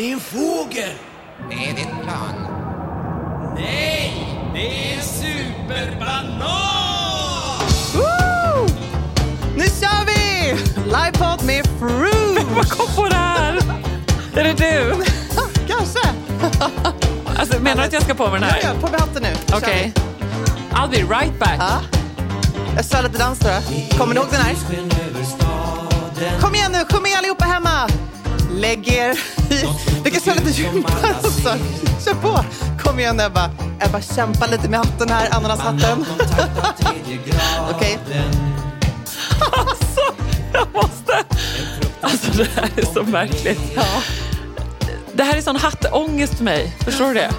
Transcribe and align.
Det 0.00 0.08
är 0.08 0.12
en 0.12 0.20
fågel! 0.20 0.92
Är 1.50 1.74
det 1.74 1.80
ett 1.80 2.02
plan? 2.02 2.34
Nej, 3.54 4.26
det 4.54 4.92
är 4.92 4.96
en 4.96 5.02
superbanan! 5.02 6.48
Woo! 7.94 8.68
Nu 9.56 9.64
kör 9.64 10.06
vi! 10.06 10.54
Livepodd 10.84 11.44
med 11.44 11.66
Fruit! 11.78 12.46
Vad 12.56 12.70
kom 12.70 12.86
på 12.96 13.08
det 13.08 13.14
här? 13.14 13.58
Är 14.36 14.44
det 14.44 14.52
du? 14.52 14.94
Kanske. 15.68 16.00
Alltså, 17.38 17.62
menar 17.62 17.76
du 17.76 17.82
att 17.82 17.92
jag 17.92 18.02
ska 18.02 18.14
på 18.14 18.28
mig 18.28 18.40
den 18.40 18.48
här? 18.48 18.60
ja, 18.62 18.68
på 18.80 18.90
med 18.90 19.00
hatten 19.00 19.22
nu. 19.22 19.32
Okej. 19.56 19.92
vi. 19.94 20.00
I'll 20.76 20.90
be 20.90 21.20
right 21.20 21.38
back. 21.38 21.56
Ja. 21.58 21.80
Jag 22.76 22.84
kör 22.84 23.02
lite 23.02 23.18
dans 23.18 23.38
då. 23.38 23.48
Kommer 23.98 24.14
ni 24.14 24.20
ihåg 24.20 24.30
den 24.30 24.40
här? 24.40 24.56
Kom 26.40 26.54
igen 26.54 26.72
nu, 26.72 26.84
kom 26.84 27.06
igen 27.06 27.18
allihopa 27.18 27.44
hemma! 27.44 27.88
Lägg 28.54 28.88
er 28.88 29.18
i... 29.50 29.64
Vi 30.04 30.10
kan 30.10 30.34
lite 30.34 30.62
gympa 30.62 30.92
också. 31.22 31.56
Kör 32.04 32.14
på! 32.14 32.44
Kom 32.82 32.98
igen 32.98 33.20
Ebba. 33.20 33.50
Ebba, 33.80 34.00
kämpa 34.00 34.46
lite 34.46 34.68
med 34.68 34.78
hatten 34.78 35.08
här, 35.08 35.28
ananashatten. 35.30 36.04
Okej. 37.70 37.98
Alltså, 39.52 40.00
jag 40.52 40.66
måste... 40.74 41.24
Alltså, 42.00 42.30
det 42.32 42.48
här 42.56 42.70
är 42.76 42.94
så 42.94 43.02
märkligt. 43.02 43.60
Det 45.12 45.22
här 45.22 45.36
är 45.36 45.42
sån 45.42 45.56
hattångest 45.56 46.34
för 46.34 46.44
mig. 46.44 46.76
Förstår 46.84 47.08
du 47.08 47.14
det? 47.14 47.30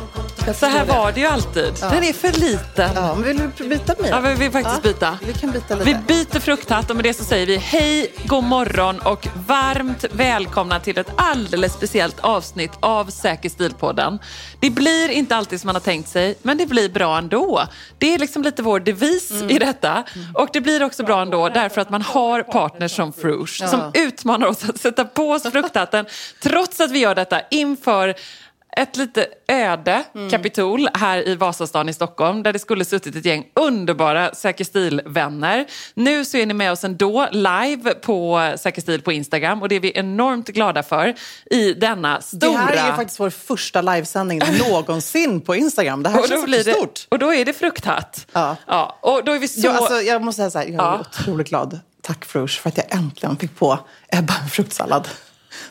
Så 0.56 0.66
här 0.66 0.86
var 0.86 1.12
det 1.12 1.20
ju 1.20 1.26
alltid. 1.26 1.74
Den 1.80 2.04
är 2.04 2.14
för 2.14 2.32
liten. 2.32 2.90
Ja, 2.96 3.16
men 3.16 3.24
vill 3.24 3.38
du 3.58 3.68
byta 3.68 3.94
med 3.94 4.02
mig? 4.02 4.10
Ja, 4.10 4.20
vi 4.20 4.34
vill 4.34 4.52
faktiskt 4.52 4.76
Ja, 4.84 4.90
byta. 4.92 5.18
Vi 5.26 5.34
kan 5.34 5.52
byta 5.52 5.76
lite. 5.76 5.86
Vi 5.86 5.96
byter 6.08 6.40
frukthatt 6.40 6.90
och 6.90 6.96
med 6.96 7.06
det 7.06 7.14
så 7.14 7.24
säger 7.24 7.46
vi 7.46 7.58
hej, 7.58 8.14
god 8.26 8.44
morgon 8.44 9.00
och 9.00 9.28
varmt 9.48 10.06
välkomna 10.12 10.80
till 10.80 10.98
ett 10.98 11.08
alldeles 11.16 11.74
speciellt 11.74 12.20
avsnitt 12.20 12.72
av 12.80 13.06
Säker 13.10 13.50
stil-podden. 13.50 14.20
Det 14.60 14.70
blir 14.70 15.10
inte 15.10 15.36
alltid 15.36 15.62
som 15.62 15.66
man 15.68 15.76
har 15.76 15.80
tänkt 15.82 16.10
sig, 16.10 16.36
men 16.42 16.58
det 16.58 16.66
blir 16.66 16.90
bra 16.90 17.18
ändå. 17.18 17.64
Det 17.98 18.14
är 18.14 18.20
liksom 18.20 18.44
lite 18.44 18.62
vår 18.64 18.80
devis 18.80 19.32
Mm. 19.32 19.50
i 19.50 19.60
detta. 19.60 20.04
Och 20.34 20.50
det 20.54 20.62
blir 20.62 20.84
också 20.84 21.04
bra 21.04 21.22
ändå 21.22 21.50
därför 21.50 21.82
att 21.82 21.90
man 21.90 22.02
har 22.02 22.44
partners 22.44 22.96
som 22.96 23.14
Frush 23.14 23.68
som 23.68 23.92
utmanar 23.94 24.48
oss 24.48 24.70
att 24.70 24.78
sätta 24.82 25.06
på 25.06 25.32
oss 25.32 25.44
frukthatten 25.44 26.06
trots 26.40 26.80
att 26.80 26.92
vi 26.92 27.00
gör 27.00 27.16
detta 27.16 27.42
inför 27.52 28.16
ett 28.78 28.98
lite 28.98 29.28
öde 29.48 30.04
Mm. 30.16 30.30
kapitol 30.30 30.88
här 30.94 31.28
i 31.28 31.36
Vasastan 31.36 31.90
i 31.90 31.94
Stockholm 31.94 32.44
där 32.44 32.54
det 32.54 32.60
skulle 32.60 32.86
suttit 32.86 33.16
ett 33.16 33.26
gäng 33.26 33.46
underbara 33.56 34.36
Säker 34.36 34.64
Stil-vänner. 34.66 35.66
Nu 35.94 36.26
så 36.26 36.38
är 36.38 36.46
ni 36.46 36.54
med 36.54 36.72
oss 36.72 36.84
ändå 36.84 37.28
live 37.32 37.94
på 37.94 38.52
Säker 38.58 38.82
Stil 38.82 39.02
på 39.02 39.12
Instagram 39.12 39.62
och 39.62 39.70
det 39.70 39.76
är 39.76 39.80
vi 39.80 39.92
enormt 39.96 40.48
glada 40.48 40.84
för 40.84 41.14
i 41.52 41.74
denna 41.74 42.22
stora... 42.22 42.52
Det 42.52 42.58
här 42.58 42.74
är 42.86 42.88
ju 42.88 42.94
faktiskt 42.96 43.20
vår 43.20 43.30
första 43.30 43.82
livesändning 43.82 44.42
någonsin 44.70 45.42
på 45.42 45.56
Instagram. 45.56 46.04
Det 46.04 46.10
här 46.10 46.20
och 46.20 46.28
känns 46.28 46.46
blir 46.46 46.64
det, 46.64 46.74
stort. 46.74 47.08
och 47.10 47.20
då 47.20 47.34
är 47.34 47.46
det 47.46 47.54
frukthatt. 47.54 48.28
Ja. 48.34 48.56
Ja, 48.68 48.98
och 49.02 49.22
då 49.26 49.32
är 49.32 49.40
vi 49.40 49.48
så... 49.48 49.60
Jag, 49.68 49.76
alltså, 49.76 50.02
jag 50.02 50.22
måste 50.22 50.38
säga 50.40 50.50
så 50.52 50.58
här, 50.60 50.66
jag 50.66 50.74
är 50.74 50.78
Ja. 50.78 51.00
otroligt 51.00 51.50
glad. 51.50 51.80
Tack 52.02 52.26
Frush 52.26 52.62
för 52.62 52.70
att 52.70 52.78
jag 52.78 52.86
äntligen 52.96 53.38
fick 53.38 53.56
på 53.56 53.80
Ebba 54.10 54.34
en 54.44 54.50
fruktsallad. 54.50 55.08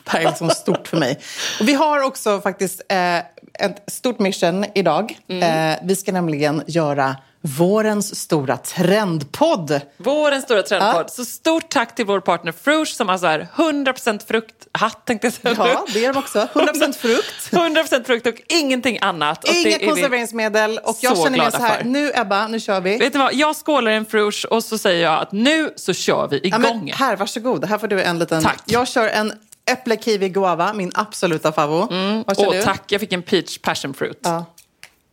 Det 0.03 0.11
här 0.11 0.19
är 0.21 0.25
liksom 0.25 0.49
stort 0.49 0.87
för 0.87 0.97
mig. 0.97 1.19
Och 1.59 1.67
vi 1.67 1.73
har 1.73 2.01
också 2.01 2.41
faktiskt 2.41 2.81
eh, 2.89 3.17
ett 3.17 3.83
stort 3.87 4.19
mission 4.19 4.65
idag. 4.75 5.19
Mm. 5.29 5.71
Eh, 5.73 5.79
vi 5.83 5.95
ska 5.95 6.11
nämligen 6.11 6.63
göra 6.67 7.15
vårens 7.43 8.15
stora 8.19 8.57
trendpodd. 8.57 9.81
Vårens 9.97 10.43
stora 10.43 10.63
trendpodd. 10.63 11.09
Så 11.09 11.25
stort 11.25 11.69
tack 11.69 11.95
till 11.95 12.05
vår 12.05 12.19
partner 12.19 12.51
Frush 12.51 12.95
som 12.95 13.09
alltså 13.09 13.27
är 13.27 13.47
100% 13.55 14.27
frukthatt 14.27 15.05
tänkte 15.05 15.27
jag 15.27 15.33
säga 15.33 15.55
Ja, 15.57 15.85
det 15.93 16.05
är 16.05 16.13
de 16.13 16.19
också. 16.19 16.47
100% 16.53 16.93
frukt. 16.93 17.51
100% 17.51 18.03
frukt 18.03 18.27
och 18.27 18.41
ingenting 18.47 18.97
annat. 19.01 19.43
Och 19.43 19.53
Inga 19.53 19.79
konserveringsmedel. 19.79 20.79
Och 20.83 20.97
jag 21.01 21.17
känner 21.17 21.37
mig 21.37 21.51
så 21.51 21.57
här, 21.57 21.77
för. 21.77 21.83
nu 21.83 22.11
Ebba, 22.15 22.47
nu 22.47 22.59
kör 22.59 22.81
vi. 22.81 22.97
Vet 22.97 23.13
ni 23.13 23.19
vad, 23.19 23.33
jag 23.33 23.55
skålar 23.55 23.91
en 23.91 24.05
frush 24.05 24.45
och 24.45 24.63
så 24.63 24.77
säger 24.77 25.03
jag 25.03 25.21
att 25.21 25.31
nu 25.31 25.73
så 25.75 25.93
kör 25.93 26.27
vi 26.27 26.39
Ja, 26.43 26.47
igång. 26.47 26.61
men 26.85 26.93
här, 26.93 27.15
varsågod. 27.15 27.65
Här 27.65 27.77
får 27.77 27.87
du 27.87 28.01
en 28.01 28.19
liten... 28.19 28.43
Tack. 28.43 28.61
Jag 28.65 28.87
kör 28.87 29.07
en 29.07 29.33
äpple, 29.71 29.97
kiwi, 29.97 30.29
guava, 30.29 30.73
min 30.73 30.91
absoluta 30.95 31.51
favo. 31.51 31.79
Vad 32.27 32.37
kör 32.37 32.47
Åh, 32.47 32.53
du? 32.53 32.61
tack, 32.63 32.83
jag 32.91 33.01
fick 33.01 33.13
en 33.13 33.21
peach 33.23 33.57
passion 33.57 33.93
fruit. 33.93 34.19
Ja. 34.23 34.45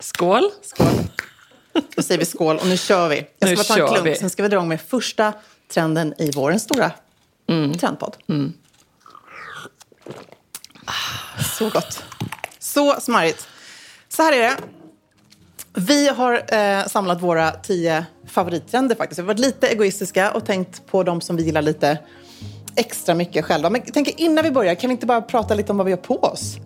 Skål. 0.01 0.51
Skål. 0.63 0.87
Då 1.97 2.03
säger 2.03 2.19
vi 2.19 2.25
skål 2.25 2.57
och 2.57 2.67
nu 2.67 2.77
kör 2.77 3.09
vi. 3.09 3.27
Jag 3.39 3.51
Nu 3.51 3.57
ska 3.57 3.75
bara 3.75 3.87
ta 3.87 3.89
en 3.89 3.95
klunk, 4.03 4.07
vi. 4.07 4.19
sen 4.21 4.31
ska 4.31 4.43
vi 4.43 4.49
dra 4.49 4.57
igång 4.57 4.69
med 4.69 4.81
första 4.81 5.33
trenden 5.73 6.15
i 6.19 6.31
vårens 6.31 6.63
stora 6.63 6.91
Mm. 7.49 7.79
trendpodd. 7.79 8.17
Ah, 10.85 11.43
Så 11.59 11.69
gott. 11.71 12.05
Så 12.59 13.01
smarrigt. 13.01 13.49
Så 14.09 14.23
här 14.23 14.33
är 14.33 14.39
det. 14.43 14.57
Vi 15.75 16.09
har 16.09 16.55
eh, 16.55 16.87
samlat 16.87 17.21
våra 17.23 17.51
tio 17.51 18.07
favorittrender 18.27 18.97
faktiskt. 18.97 19.19
Vi 19.19 19.23
har 19.23 19.27
varit 19.27 19.39
lite 19.39 19.69
egoistiska 19.69 20.33
och 20.33 20.47
tänkt 20.47 20.87
på 20.87 21.03
de 21.03 21.21
som 21.21 21.37
vi 21.37 21.43
gillar 21.43 21.63
lite 21.63 21.99
extra 22.79 23.15
mycket 23.15 23.45
själva. 23.45 23.71
Men 23.71 23.81
jag 23.85 23.95
tänker 23.95 24.21
innan 24.21 24.45
vi 24.45 24.51
börjar, 24.51 24.75
kan 24.75 24.89
vi 24.89 24.93
inte 24.93 25.07
bara 25.07 25.21
prata 25.21 25.55
lite 25.55 25.73
om 25.73 25.79
vad 25.79 25.87
vi 25.87 25.93
har 25.93 25.99
på 25.99 26.15
oss? 26.15 26.57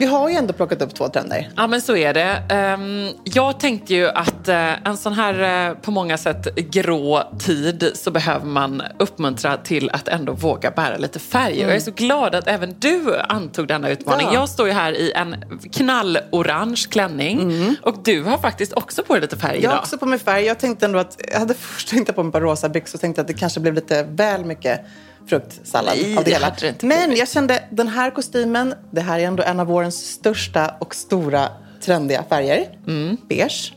Vi 0.00 0.06
har 0.06 0.28
ju 0.28 0.34
ändå 0.34 0.52
plockat 0.52 0.82
upp 0.82 0.94
två 0.94 1.08
trender. 1.08 1.50
Ja, 1.56 1.66
men 1.66 1.80
så 1.80 1.96
är 1.96 2.14
det. 2.14 2.42
Ehm, 2.50 3.08
jag 3.24 3.60
tänkte 3.60 3.94
ju 3.94 4.08
att 4.08 4.48
eh, 4.48 4.86
en 4.88 4.96
sån 4.96 5.12
här 5.12 5.68
eh, 5.68 5.74
på 5.74 5.90
många 5.90 6.18
sätt 6.18 6.54
grå 6.56 7.22
tid 7.38 7.90
så 7.94 8.10
behöver 8.10 8.46
man 8.46 8.82
uppmuntra 8.98 9.56
till 9.56 9.90
att 9.90 10.08
ändå 10.08 10.32
våga 10.32 10.70
bära 10.70 10.96
lite 10.96 11.18
färg. 11.18 11.64
Och 11.64 11.70
jag 11.70 11.76
är 11.76 11.80
så 11.80 11.90
glad 11.90 12.34
att 12.34 12.48
även 12.48 12.74
du 12.78 13.18
antog 13.28 13.68
denna 13.68 13.88
utmaning. 13.88 14.26
Ja. 14.26 14.34
Jag 14.34 14.48
står 14.48 14.66
ju 14.66 14.72
här 14.72 14.92
i 14.92 15.12
en 15.12 15.36
knallorange 15.72 16.86
klänning 16.90 17.52
och 17.82 17.96
du 18.04 18.22
har 18.22 18.38
faktiskt 18.38 18.72
också 18.72 19.02
på 19.02 19.12
dig 19.12 19.22
lite 19.22 19.36
färg 19.36 19.54
Jag 19.54 19.60
idag. 19.60 19.70
har 19.70 19.78
också 19.78 19.98
på 19.98 20.06
mig 20.06 20.18
färg. 20.18 20.44
Jag 20.44 20.58
tänkte 20.58 20.86
ändå 20.86 20.98
att, 20.98 21.20
jag 21.32 21.38
hade 21.38 21.54
först 21.54 21.88
tänkt 21.88 22.14
på 22.14 22.22
mig 22.22 22.32
på 22.32 22.40
rosa 22.40 22.68
byxor 22.68 22.96
och 22.96 23.00
tänkte 23.00 23.20
att 23.20 23.28
det 23.28 23.34
kanske 23.34 23.60
blev 23.60 23.74
lite 23.74 24.02
väl 24.02 24.44
mycket 24.44 24.80
fruktsallad 25.28 25.94
Nej, 26.02 26.16
av 26.16 26.24
det 26.24 26.30
hela. 26.30 26.52
det 26.60 26.82
Men 26.82 27.16
jag 27.16 27.28
kände 27.28 27.64
den 27.70 27.88
här 27.88 28.10
kostymen, 28.10 28.74
det 28.90 29.00
här 29.00 29.18
är 29.18 29.24
ändå 29.24 29.42
en 29.42 29.60
av 29.60 29.66
vårens 29.66 30.10
största 30.12 30.74
och 30.80 30.94
stora 30.94 31.48
trendiga 31.80 32.24
färger. 32.28 32.78
Mm. 32.86 33.16
Beige, 33.28 33.74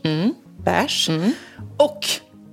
beige. 0.64 1.10
Och 1.76 2.06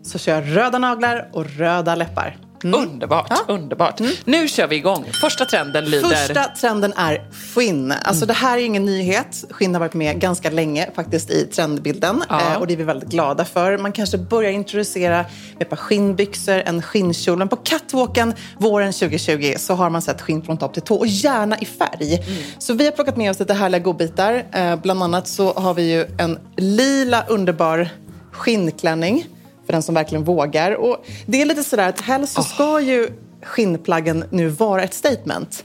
så 0.03 0.17
kör 0.17 0.33
jag 0.35 0.57
röda 0.57 0.77
naglar 0.77 1.29
och 1.33 1.45
röda 1.45 1.95
läppar. 1.95 2.48
Underbart, 2.63 3.27
Ja. 3.29 3.53
underbart. 3.53 3.99
Nu 4.25 4.47
kör 4.47 4.67
vi 4.67 4.75
igång. 4.75 5.05
Första 5.21 5.45
trenden 5.45 5.85
lyder... 5.85 6.09
Första 6.09 6.43
trenden 6.43 6.93
är 6.97 7.27
skinn. 7.55 7.91
Alltså 8.03 8.25
det 8.25 8.33
här 8.33 8.57
är 8.57 8.61
ingen 8.61 8.85
nyhet. 8.85 9.43
Skinn 9.49 9.73
har 9.73 9.79
varit 9.79 9.93
med 9.93 10.19
ganska 10.19 10.49
länge 10.49 10.89
faktiskt 10.95 11.29
i 11.29 11.45
trendbilden. 11.45 12.23
Ja. 12.29 12.41
Eh, 12.51 12.57
och 12.59 12.67
det 12.67 12.73
är 12.73 12.77
vi 12.77 12.83
väldigt 12.83 13.09
glada 13.09 13.45
för. 13.45 13.77
Man 13.77 13.91
kanske 13.91 14.17
börjar 14.17 14.51
introducera 14.51 15.15
med 15.17 15.61
ett 15.61 15.69
par 15.69 15.75
skinnbyxor, 15.77 16.63
en 16.65 16.81
skinnkjol. 16.81 17.37
Men 17.37 17.47
på 17.49 17.55
catwalken 17.55 18.33
våren 18.57 18.93
2020 18.93 19.53
så 19.57 19.73
har 19.73 19.89
man 19.89 20.01
sett 20.01 20.21
skinn 20.21 20.41
från 20.41 20.57
topp 20.57 20.73
till 20.73 20.81
tå 20.83 20.95
och 20.95 21.07
gärna 21.07 21.57
i 21.59 21.65
färg. 21.65 22.23
Så 22.59 22.73
vi 22.73 22.85
har 22.85 22.91
plockat 22.91 23.17
med 23.17 23.31
oss 23.31 23.39
lite 23.39 23.53
härliga 23.53 23.79
godbitar. 23.79 24.43
Eh, 24.53 24.75
bland 24.75 25.03
annat 25.03 25.27
så 25.27 25.53
har 25.53 25.73
vi 25.73 25.91
ju 25.91 26.05
en 26.17 26.39
lila 26.57 27.25
underbar 27.27 27.89
skinnklänning 28.31 29.25
för 29.69 29.73
den 29.73 29.83
som 29.83 29.95
verkligen 29.95 30.23
vågar. 30.23 30.71
Och 30.71 31.05
det 31.25 31.41
är 31.41 31.45
lite 31.45 31.63
sådär 31.63 31.89
att 31.89 32.01
helst 32.01 32.33
så 32.33 32.43
ska 32.43 32.79
ju 32.81 33.09
skinnplaggen 33.43 34.23
nu 34.29 34.47
vara 34.49 34.83
ett 34.83 34.93
statement. 34.93 35.63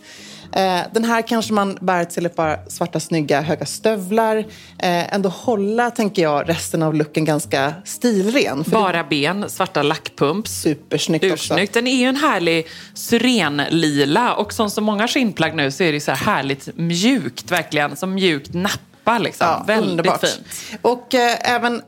Eh, 0.53 0.81
den 0.92 1.04
här 1.04 1.22
kanske 1.22 1.53
man 1.53 1.78
bär 1.81 2.04
till 2.04 2.26
ett 2.26 2.37
par 2.37 2.59
svarta 2.69 3.00
snygga 3.00 3.41
höga 3.41 3.66
stövlar. 3.66 4.37
Eh, 4.78 5.14
ändå 5.14 5.28
hålla, 5.28 5.91
tänker 5.91 6.22
jag, 6.22 6.48
resten 6.48 6.82
av 6.82 6.94
looken 6.94 7.25
ganska 7.25 7.75
stilren. 7.84 8.64
Bara 8.66 9.04
ben, 9.04 9.44
svarta 9.50 9.82
lackpumps. 9.82 10.60
supersnyggt 10.62 11.25
också. 11.25 11.54
Ursnyggt. 11.54 11.75
Den 11.75 11.87
är 11.87 11.97
ju 11.97 12.06
en 12.06 12.16
härlig 12.16 12.66
syrenlila 12.94 14.34
och 14.34 14.53
som 14.53 14.70
så 14.70 14.81
många 14.81 15.09
skinnplagg 15.09 15.54
nu 15.54 15.70
så 15.70 15.82
är 15.82 15.93
det 15.93 16.00
så 16.00 16.10
här 16.10 16.19
härligt 16.34 16.69
mjukt 16.76 17.50
verkligen. 17.50 17.96
Som 17.96 18.14
mjukt 18.14 18.55
nappa 18.55 19.19
liksom. 19.19 19.46
Ja, 19.46 19.64
Väldigt 19.67 19.90
underbart. 19.90 20.20
fint. 20.26 20.81
Och 20.82 21.14
eh, 21.14 21.55
även 21.55 21.82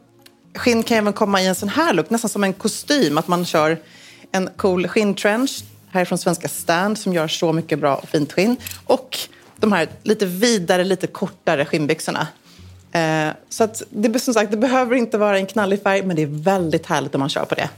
skinn 0.56 0.82
kan 0.82 0.96
även 0.96 1.12
komma 1.12 1.42
i 1.42 1.46
en 1.46 1.54
sån 1.54 1.68
här 1.68 1.92
look, 1.92 2.10
nästan 2.10 2.28
som 2.28 2.44
en 2.44 2.52
kostym. 2.52 3.18
Att 3.18 3.28
man 3.28 3.44
kör 3.44 3.78
en 4.32 4.50
cool 4.56 4.88
skinntrench 4.88 5.64
härifrån 5.90 6.18
svenska 6.18 6.48
Stand 6.48 6.98
som 6.98 7.12
gör 7.12 7.28
så 7.28 7.52
mycket 7.52 7.78
bra 7.78 7.96
och 7.96 8.08
fint 8.08 8.32
skinn. 8.32 8.56
Och 8.84 9.18
de 9.56 9.72
här 9.72 9.88
lite 10.02 10.26
vidare, 10.26 10.84
lite 10.84 11.06
kortare 11.06 11.64
skinnbyxorna. 11.64 12.26
Eh, 12.92 13.28
så 13.48 13.64
att 13.64 13.82
det, 13.90 14.18
som 14.18 14.34
sagt, 14.34 14.50
det 14.50 14.56
behöver 14.56 14.96
inte 14.96 15.18
vara 15.18 15.38
en 15.38 15.46
knallig 15.46 15.82
färg, 15.82 16.02
men 16.02 16.16
det 16.16 16.22
är 16.22 16.42
väldigt 16.44 16.86
härligt 16.86 17.14
om 17.14 17.18
man 17.18 17.28
kör 17.28 17.44
på 17.44 17.54
det. 17.54 17.68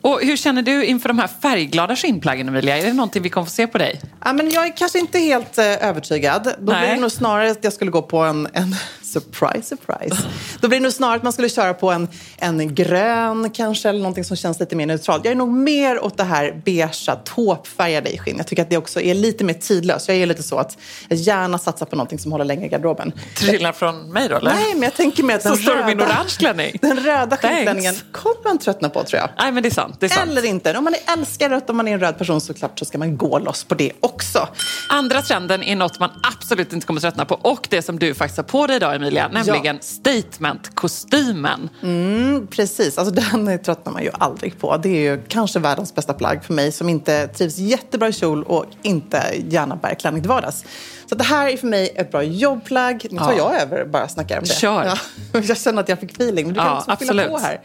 Och 0.00 0.20
hur 0.22 0.36
känner 0.36 0.62
du 0.62 0.84
inför 0.84 1.08
de 1.08 1.18
här 1.18 1.28
färgglada 1.42 1.96
skinnplaggen 1.96 2.48
Emilia? 2.48 2.78
Är 2.78 2.86
det 2.86 2.92
någonting 2.92 3.22
vi 3.22 3.28
kommer 3.28 3.44
få 3.44 3.50
se 3.50 3.66
på 3.66 3.78
dig? 3.78 4.00
Ja, 4.24 4.32
men 4.32 4.50
jag 4.50 4.66
är 4.66 4.76
kanske 4.76 4.98
inte 4.98 5.18
helt 5.18 5.58
eh, 5.58 5.88
övertygad. 5.88 6.54
Då 6.58 6.72
Nej. 6.72 6.80
blir 6.80 6.94
det 6.94 7.00
nog 7.00 7.12
snarare 7.12 7.50
att 7.50 7.64
jag 7.64 7.72
skulle 7.72 7.90
gå 7.90 8.02
på 8.02 8.18
en, 8.18 8.48
en 8.52 8.76
Surprise, 9.12 9.62
surprise. 9.62 10.16
Då 10.60 10.68
blir 10.68 10.78
det 10.78 10.82
nog 10.82 10.92
snarare 10.92 11.16
att 11.16 11.22
man 11.22 11.32
skulle 11.32 11.48
köra 11.48 11.74
på 11.74 11.90
en, 11.90 12.08
en 12.38 12.74
grön 12.74 13.50
kanske, 13.50 13.88
eller 13.88 13.98
någonting 13.98 14.24
som 14.24 14.36
känns 14.36 14.60
lite 14.60 14.76
mer 14.76 14.86
neutralt. 14.86 15.24
Jag 15.24 15.32
är 15.32 15.36
nog 15.36 15.48
mer 15.48 16.04
åt 16.04 16.16
det 16.16 16.24
här 16.24 16.62
beigea, 16.64 17.16
tåpfärgade 17.24 18.10
i 18.10 18.18
skinn. 18.18 18.36
Jag 18.36 18.46
tycker 18.46 18.62
att 18.62 18.70
det 18.70 18.76
också 18.76 19.00
är 19.00 19.14
lite 19.14 19.44
mer 19.44 19.54
tidlöst. 19.54 20.08
Jag 20.08 20.16
är 20.16 20.26
lite 20.26 20.42
så 20.42 20.58
att 20.58 20.78
jag 21.08 21.18
gärna 21.18 21.58
satsar 21.58 21.86
på 21.86 21.96
någonting 21.96 22.18
som 22.18 22.32
håller 22.32 22.44
längre 22.44 22.66
i 22.66 22.68
garderoben. 22.68 23.12
Skillnad 23.34 23.74
från 23.76 24.12
mig 24.12 24.28
då 24.28 24.36
eller? 24.36 24.54
Nej, 24.54 24.74
men 24.74 24.82
jag 24.82 24.94
tänker 24.94 25.22
mer 25.22 25.34
att 25.34 25.42
den 25.42 25.56
Så 25.56 25.70
röda, 25.70 26.04
orange 26.04 26.36
klänning. 26.38 26.78
den 26.82 27.00
röda 27.00 27.36
skinnklänningen 27.36 27.94
kommer 28.12 28.44
man 28.44 28.58
tröttna 28.58 28.88
på 28.88 29.04
tror 29.04 29.20
jag. 29.20 29.30
Nej 29.38 29.52
men 29.52 29.62
det 29.62 29.68
är 29.68 29.70
sant. 29.74 29.96
Det 30.00 30.06
är 30.06 30.10
sant. 30.10 30.30
Eller 30.30 30.44
inte. 30.44 30.78
Om 30.78 30.84
man 30.84 30.94
älskar 31.18 31.48
rött, 31.48 31.70
om 31.70 31.76
man 31.76 31.88
är 31.88 31.92
en 31.94 32.00
röd 32.00 32.18
person 32.18 32.40
såklart, 32.40 32.78
så 32.78 32.84
ska 32.84 32.98
man 32.98 33.16
gå 33.16 33.38
loss 33.38 33.64
på 33.64 33.74
det 33.74 33.92
också. 34.00 34.48
Andra 34.88 35.22
trenden 35.22 35.62
är 35.62 35.76
något 35.76 35.98
man 35.98 36.10
absolut 36.22 36.72
inte 36.72 36.86
kommer 36.86 37.00
tröttna 37.00 37.24
på 37.24 37.34
och 37.34 37.66
det 37.70 37.82
som 37.82 37.98
du 37.98 38.14
faktiskt 38.14 38.36
har 38.36 38.44
på 38.44 38.66
dig 38.66 38.76
idag 38.76 38.99
Emilia, 39.02 39.28
nämligen 39.28 39.78
statement-kostymen. 39.80 41.68
Mm, 41.82 42.46
precis, 42.46 42.98
alltså 42.98 43.14
den 43.14 43.58
tröttnar 43.62 43.92
man 43.92 44.02
ju 44.02 44.10
aldrig 44.12 44.58
på. 44.58 44.76
Det 44.76 44.88
är 44.88 45.00
ju 45.16 45.22
kanske 45.28 45.58
världens 45.58 45.94
bästa 45.94 46.12
plagg 46.14 46.44
för 46.44 46.54
mig 46.54 46.72
som 46.72 46.88
inte 46.88 47.28
trivs 47.28 47.58
jättebra 47.58 48.08
i 48.08 48.12
kjol 48.12 48.42
och 48.44 48.64
inte 48.82 49.22
gärna 49.48 49.76
bär 49.76 49.94
klänning 49.94 50.22
till 50.22 50.28
vardags. 50.28 50.64
Så 51.06 51.14
det 51.16 51.24
här 51.24 51.48
är 51.48 51.56
för 51.56 51.66
mig 51.66 51.92
ett 51.96 52.10
bra 52.10 52.22
jobbplagg. 52.22 53.06
Nu 53.10 53.18
tar 53.18 53.32
Ja. 53.32 53.36
jag 53.52 53.62
över 53.62 53.84
bara 53.84 54.08
snackar 54.08 54.38
om 54.38 54.44
det. 54.44 54.54
Kör. 54.54 54.84
Ja, 54.84 54.96
jag 55.40 55.58
känner 55.58 55.82
att 55.82 55.88
jag 55.88 56.00
fick 56.00 56.10
feeling, 56.10 56.46
men 56.46 56.54
du 56.54 56.60
kan 56.60 56.66
Ja, 56.88 56.96
fylla 56.98 57.12
absolut. 57.22 57.28
på 57.28 57.38
här. 57.38 57.60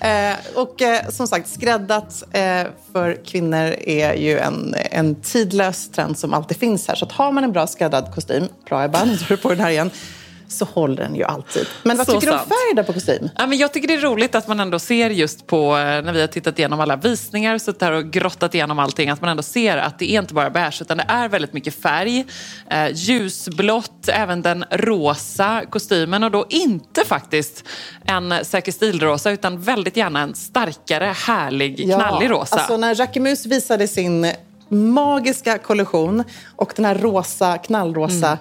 Nej. 0.00 0.30
Eh, 0.30 0.36
och 0.54 0.82
eh, 0.82 1.08
som 1.10 1.26
sagt, 1.28 1.48
skräddat 1.48 2.22
eh, 2.32 2.62
för 2.92 3.24
kvinnor 3.26 3.74
är 3.80 4.14
ju 4.14 4.38
en, 4.38 4.74
en 4.90 5.14
tidlös 5.14 5.90
trend 5.90 6.18
som 6.18 6.34
alltid 6.34 6.56
finns 6.56 6.88
här. 6.88 6.94
Så 6.94 7.04
att 7.04 7.12
har 7.12 7.32
man 7.32 7.44
en 7.44 7.52
bra 7.52 7.66
skräddad 7.66 8.14
kostym, 8.14 8.48
bra 8.68 8.84
Ebba, 8.84 9.04
nu 9.04 9.16
tar 9.16 9.26
du 9.28 9.36
på 9.36 9.48
den 9.48 9.60
här 9.60 9.70
igen, 9.70 9.90
så 10.48 10.64
håller 10.64 10.96
den 10.96 11.14
ju 11.14 11.24
alltid. 11.24 11.66
Men 11.82 11.96
vad 11.96 12.06
Så 12.06 12.12
tycker 12.12 12.26
du 12.26 12.32
om 12.32 12.38
sant. 12.38 12.48
färg 12.48 12.76
där 12.76 12.82
på 12.82 12.92
kostym? 12.92 13.28
Ja, 13.38 13.46
men 13.46 13.58
jag 13.58 13.72
tycker 13.72 13.88
det 13.88 13.94
är 13.94 13.98
roligt 14.00 14.34
att 14.34 14.48
man 14.48 14.60
ändå 14.60 14.78
ser 14.78 15.10
just 15.10 15.46
på, 15.46 15.76
eh, 15.76 15.82
när 15.84 16.12
vi 16.12 16.20
har 16.20 16.26
tittat 16.28 16.58
igenom 16.58 16.80
alla 16.80 16.96
visningar, 16.96 17.58
suttit 17.58 17.82
här 17.82 17.92
och 17.92 18.10
grottat 18.10 18.54
igenom 18.54 18.78
allting, 18.78 19.10
att 19.10 19.20
man 19.20 19.30
ändå 19.30 19.42
ser 19.42 19.76
att 19.76 19.98
det 19.98 20.12
är 20.12 20.18
inte 20.20 20.34
bara 20.34 20.50
beige 20.50 20.82
utan 20.82 20.96
det 20.96 21.04
är 21.08 21.28
väldigt 21.28 21.52
mycket 21.52 21.82
färg. 21.82 22.24
Eh, 22.70 22.88
ljusblått, 22.92 24.08
även 24.08 24.42
den 24.42 24.64
rosa 24.70 25.62
kostymen 25.70 26.24
och 26.24 26.30
då 26.30 26.46
inte 26.48 27.04
faktiskt 27.04 27.64
en 28.04 28.34
säker 28.44 28.72
stilrosa 28.72 29.30
utan 29.30 29.60
väldigt 29.60 29.96
gärna 29.96 30.20
en 30.20 30.34
starkare, 30.34 31.14
härlig, 31.26 31.76
knallig 31.84 32.30
rosa. 32.30 32.56
Alltså 32.56 32.76
när 32.76 32.94
Jacquemus 33.00 33.46
visade 33.46 33.88
sin 33.88 34.32
magiska 34.68 35.58
kollektion 35.58 36.24
och 36.56 36.72
den 36.76 36.84
här 36.84 36.94
rosa, 36.94 37.58
knallrosa, 37.58 38.26
Mm. 38.26 38.38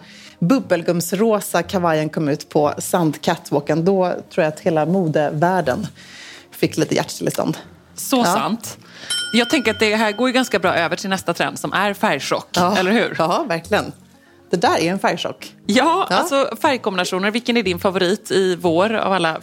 Bubbelgumsrosa 0.48 1.63
kavajen 1.63 2.10
kom 2.10 2.30
ut 2.30 2.50
på 2.50 2.74
Sand 2.78 3.22
Catwalken, 3.22 3.86
då 3.86 4.10
tror 4.34 4.44
jag 4.44 4.48
att 4.54 4.60
hela 4.60 4.86
modevärlden 4.86 5.88
fick 6.51 6.78
lite 6.78 6.95
hjärtstillestånd. 6.95 7.57
Så 7.95 8.18
Ja. 8.18 8.24
sant. 8.25 8.78
Jag 9.34 9.50
tänker 9.50 9.72
att 9.72 9.80
det 9.80 9.95
här 9.95 10.12
går 10.12 10.28
ju 10.30 10.34
ganska 10.34 10.60
bra 10.60 10.75
över 10.75 10.95
till 10.95 11.10
nästa 11.10 11.34
trend 11.34 11.60
som 11.60 11.74
är 11.74 11.94
färgchock, 11.94 12.48
Ja. 12.51 12.78
eller 12.78 12.92
hur? 12.92 13.16
Ja, 13.18 13.45
verkligen. 13.48 13.92
Det 14.50 14.57
där 14.57 14.78
är 14.80 14.92
en 14.92 15.00
färgchock. 15.00 15.54
Ja, 15.66 16.07
Ja. 16.10 16.16
alltså 16.16 16.50
färgkombinationer. 16.62 17.31
Vilken 17.31 17.57
är 17.57 17.63
din 17.63 17.80
favorit 17.80 18.31
i 18.31 18.56
vår 18.56 18.94
av 18.94 19.13
alla 19.13 19.42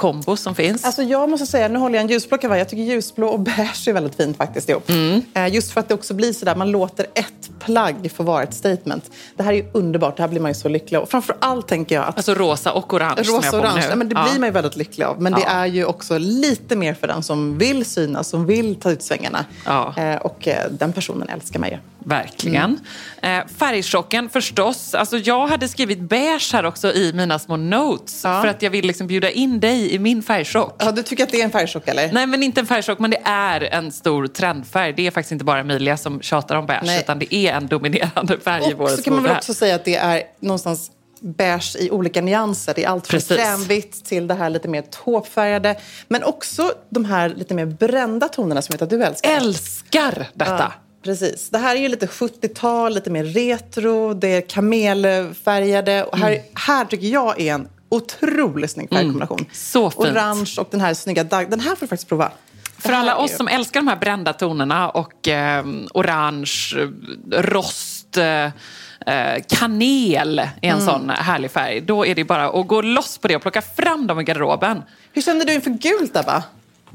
färgkombos 0.00 0.40
som 0.40 0.54
finns? 0.54 0.84
Alltså 0.84 1.02
jag 1.02 1.30
måste 1.30 1.46
säga, 1.46 1.68
nu 1.68 1.78
håller 1.78 1.94
jag 1.94 2.02
en 2.02 2.08
ljusblå 2.10 2.38
kavaj. 2.38 2.58
Jag 2.58 2.68
tycker 2.68 2.82
ljusblå 2.82 3.28
och 3.28 3.40
beige 3.40 3.88
är 3.88 3.92
väldigt 3.92 4.14
fint 4.14 4.36
faktiskt 4.36 4.68
ihop. 4.68 4.88
Mm. 4.90 5.22
Eh, 5.34 5.54
Just 5.54 5.70
för 5.72 5.80
att 5.80 5.88
det 5.88 5.94
också 5.94 6.14
blir 6.14 6.32
sådär, 6.32 6.56
man 6.56 6.70
låter 6.70 7.06
ett 7.14 7.50
plagg 7.60 8.10
få 8.16 8.22
vara 8.22 8.42
ett 8.42 8.54
statement. 8.54 9.10
Det 9.36 9.42
här 9.42 9.52
är 9.52 9.56
ju 9.56 9.66
underbart, 9.72 10.16
det 10.16 10.22
här 10.22 10.28
blir 10.28 10.40
man 10.40 10.50
ju 10.50 10.54
så 10.54 10.68
lycklig 10.68 10.98
av. 10.98 11.06
Framför 11.06 11.36
allt 11.38 11.68
tänker 11.68 11.94
jag 11.94 12.04
att 12.04 12.16
Alltså 12.16 12.34
rosa 12.34 12.72
och 12.72 12.94
orange 12.94 13.14
jag 13.16 13.28
Rosa 13.28 13.36
och 13.36 13.62
mig 13.62 13.70
orange, 13.70 13.84
nej, 13.88 13.96
men 13.96 14.08
det 14.08 14.14
Ja. 14.14 14.28
blir 14.30 14.40
man 14.40 14.48
ju 14.48 14.52
väldigt 14.52 14.76
lycklig 14.76 15.04
av. 15.04 15.22
Men 15.22 15.32
det 15.32 15.40
Ja. 15.40 15.48
är 15.50 15.66
ju 15.66 15.84
också 15.84 16.18
lite 16.18 16.76
mer 16.76 16.94
för 16.94 17.06
den 17.06 17.22
som 17.22 17.58
vill 17.58 17.84
synas, 17.84 18.28
som 18.28 18.46
vill 18.46 18.74
ta 18.74 18.90
ut 18.90 19.02
svängarna. 19.02 19.44
Ja. 19.64 19.94
Eh, 19.96 20.16
och 20.16 20.48
eh, 20.48 20.70
den 20.70 20.92
personen 20.92 21.28
älskar 21.28 21.60
man 21.60 21.68
ju. 21.68 21.76
Verkligen. 22.06 22.80
Mm. 23.22 23.40
Eh, 23.40 23.46
färgchocken 23.58 24.28
förstås. 24.28 24.94
Alltså, 24.94 25.18
jag 25.18 25.46
hade 25.46 25.68
skrivit 25.68 26.00
beige 26.00 26.52
här 26.52 26.66
också 26.66 26.92
i 26.92 27.12
mina 27.12 27.38
små 27.38 27.56
notes. 27.56 28.20
Ja. 28.24 28.42
För 28.42 28.48
att 28.48 28.62
jag 28.62 28.70
vill 28.70 28.86
liksom 28.86 29.06
bjuda 29.06 29.30
in 29.30 29.60
dig 29.60 29.94
i 29.94 29.98
min 29.98 30.22
färgchock. 30.22 30.76
Ja, 30.78 30.92
du 30.92 31.02
tycker 31.02 31.24
att 31.24 31.30
det 31.30 31.40
är 31.40 31.44
en 31.44 31.50
färgchock 31.50 31.88
eller? 31.88 32.12
Nej, 32.12 32.26
men 32.26 32.42
inte 32.42 32.60
en 32.60 32.66
färgchock, 32.66 32.98
men 32.98 33.10
det 33.10 33.20
är 33.24 33.60
en 33.60 33.92
stor 33.92 34.26
trendfärg. 34.26 34.92
Det 34.92 35.06
är 35.06 35.10
faktiskt 35.10 35.32
inte 35.32 35.44
bara 35.44 35.60
Emilia 35.60 35.96
som 35.96 36.20
tjatar 36.20 36.56
om 36.56 36.66
beige, 36.66 36.82
Nej. 36.84 37.00
utan 37.00 37.18
det 37.18 37.34
är 37.34 37.52
en 37.52 37.66
dominerande 37.66 38.38
färg 38.40 38.70
i 38.70 38.74
och 38.74 38.78
vårens 38.78 38.96
så 38.96 39.02
kan 39.02 39.14
man 39.14 39.22
väl 39.22 39.36
också 39.36 39.54
säga 39.54 39.74
att 39.74 39.84
det 39.84 39.96
är 39.96 40.22
någonstans 40.40 40.90
beige 41.20 41.76
i 41.78 41.90
olika 41.90 42.20
nyanser. 42.20 42.72
Det 42.76 42.84
är 42.84 42.88
allt 42.88 43.06
från 43.06 43.20
krämvitt 43.20 44.04
till 44.04 44.26
det 44.26 44.34
här 44.34 44.50
lite 44.50 44.68
mer 44.68 44.82
tåpfärgade. 44.82 45.76
Men 46.08 46.24
också 46.24 46.72
de 46.90 47.04
här 47.04 47.28
lite 47.28 47.54
mer 47.54 47.66
brända 47.66 48.28
tonerna 48.28 48.62
som 48.62 48.72
jag 48.72 48.78
vet 48.78 48.82
att 48.82 48.90
du 48.90 49.04
älskar. 49.04 49.30
Älskar 49.30 50.28
detta! 50.34 50.72
Ja, 50.78 50.85
precis. 51.06 51.50
Det 51.50 51.58
här 51.58 51.76
är 51.76 51.80
ju 51.80 51.88
lite 51.88 52.06
70-tal, 52.06 52.94
lite 52.94 53.10
mer 53.10 53.24
retro, 53.24 54.14
det 54.14 54.28
är 54.28 54.40
kamelfärgade. 54.40 56.04
Och 56.04 56.18
här, 56.18 56.38
här 56.54 56.84
tycker 56.84 57.06
jag 57.06 57.40
är 57.40 57.54
en 57.54 57.68
otroligt 57.88 58.70
snygg 58.70 58.88
färgkombination. 58.90 59.46
Så 59.52 59.90
fint. 59.90 60.00
Orange 60.06 60.50
och 60.58 60.68
den 60.70 60.80
här 60.80 60.94
snygga 60.94 61.24
dag. 61.24 61.50
Den 61.50 61.60
här 61.60 61.70
får 61.70 61.80
du 61.80 61.86
faktiskt 61.86 62.08
prova. 62.08 62.30
För 62.78 62.92
alla 62.92 63.16
oss 63.16 63.30
ju- 63.32 63.36
som 63.36 63.48
älskar 63.48 63.80
de 63.80 63.88
här 63.88 63.96
brända 63.96 64.32
tonerna 64.32 64.88
och 64.90 65.28
eh, 65.28 65.64
orange, 65.94 66.50
rost, 67.32 68.16
eh, 68.16 68.44
eh, 69.06 69.42
kanel 69.48 70.38
är 70.38 70.48
en 70.62 70.72
Mm. 70.72 70.86
sån 70.86 71.10
härlig 71.10 71.50
färg. 71.50 71.80
Då 71.80 72.06
är 72.06 72.14
det 72.14 72.24
bara 72.24 72.48
att 72.48 72.66
gå 72.68 72.82
loss 72.82 73.18
på 73.18 73.28
det 73.28 73.36
och 73.36 73.42
plocka 73.42 73.62
fram 73.62 74.06
dem 74.06 74.20
i 74.20 74.24
garderoben. 74.24 74.82
Hur 75.12 75.22
kände 75.22 75.44
du 75.44 75.52
inför 75.52 75.70
gult, 75.70 76.16
Ebba? 76.16 76.42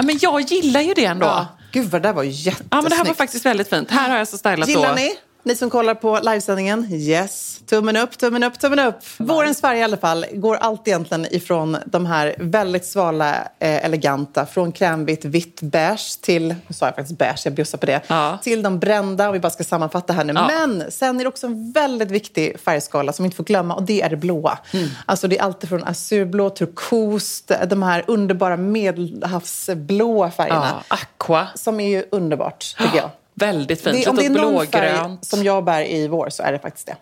Men 0.04 0.18
jag 0.22 0.42
gillar 0.42 0.82
ju 0.82 0.94
det 0.94 1.06
ändå. 1.06 1.26
Ja. 1.26 1.48
Gud, 1.72 1.86
vad 1.92 2.02
det 2.02 2.08
där 2.08 2.14
var 2.14 2.24
jättesnyggt. 2.24 2.72
men 2.72 2.84
det 2.90 2.96
här 2.96 3.06
var 3.06 3.14
faktiskt 3.14 3.46
väldigt 3.46 3.70
fint. 3.70 3.92
Här 3.92 4.10
har 4.10 4.18
jag 4.18 4.28
så 4.28 4.38
stylat 4.38 4.68
Gillar 4.68 4.90
då. 4.90 4.96
ni? 4.96 5.16
Ni 5.44 5.56
som 5.56 5.70
kollar 5.70 5.94
på 5.94 6.20
livesändningen, 6.24 6.88
yes. 6.94 7.60
Tummen 7.70 7.98
upp, 7.98 8.18
tummen 8.18 8.44
upp, 8.44 8.60
tummen 8.60 8.80
upp. 8.80 8.96
Vårens 9.18 9.62
färg 9.62 9.80
i 9.80 9.84
alla 9.84 9.98
fall 9.98 10.26
går 10.34 10.56
allt 10.56 10.88
egentligen 10.88 11.28
ifrån 11.36 11.78
de 11.86 12.06
här 12.06 12.36
väldigt 12.40 12.86
svala, 12.86 13.36
eh, 13.36 13.86
eleganta, 13.86 14.46
från 14.46 14.72
krämvitt, 14.72 15.26
vitt, 15.26 15.62
beige 15.62 16.22
till, 16.22 16.48
nu 16.48 16.74
sa 16.74 16.86
jag 16.86 16.96
faktiskt 16.96 17.20
beige, 17.20 17.42
jag 17.46 17.54
bjussar 17.54 17.78
på 17.78 17.86
det, 17.86 18.02
Ja. 18.08 18.38
till 18.44 18.64
de 18.64 18.80
brända, 18.80 19.28
om 19.28 19.34
vi 19.34 19.40
bara 19.40 19.50
ska 19.50 19.64
sammanfatta 19.64 20.14
här 20.14 20.24
nu. 20.24 20.34
Ja. 20.34 20.48
Men 20.48 20.92
sen 20.92 21.20
är 21.20 21.24
det 21.24 21.28
också 21.30 21.48
en 21.48 21.72
väldigt 21.72 22.12
viktig 22.12 22.60
färgskala 22.60 23.14
som 23.14 23.24
vi 23.24 23.28
inte 23.28 23.38
får 23.38 23.44
glömma 23.44 23.76
och 23.76 23.84
det 23.84 24.02
är 24.02 24.10
det 24.10 24.18
blåa. 24.18 24.58
Mm. 24.74 24.90
Alltså 25.06 25.28
det 25.28 25.38
är 25.40 25.44
alltid 25.44 25.70
från 25.70 25.84
azurblå, 25.84 26.50
turkost, 26.50 27.52
de 27.68 27.84
här 27.84 28.04
underbara 28.08 28.58
medelhavsblåa 28.58 30.32
färgerna. 30.32 30.84
Ja, 30.90 30.96
aqua. 31.18 31.48
Som 31.56 31.80
är 31.80 31.90
ju 31.90 32.04
underbart, 32.12 32.76
tycker 32.78 32.98
jag. 32.98 33.10
Väldigt 33.34 33.82
fint. 33.82 34.04
Det, 34.04 34.10
om 34.10 34.16
det 34.16 34.26
är 34.26 34.30
någon 34.30 34.68
färg 34.68 35.18
som 35.22 35.44
jag 35.44 35.64
bär 35.64 35.92
i 35.92 36.08
vår 36.08 36.30
så 36.30 36.44
är 36.44 36.52
det 36.52 36.60
faktiskt 36.60 36.88
det. 36.88 36.96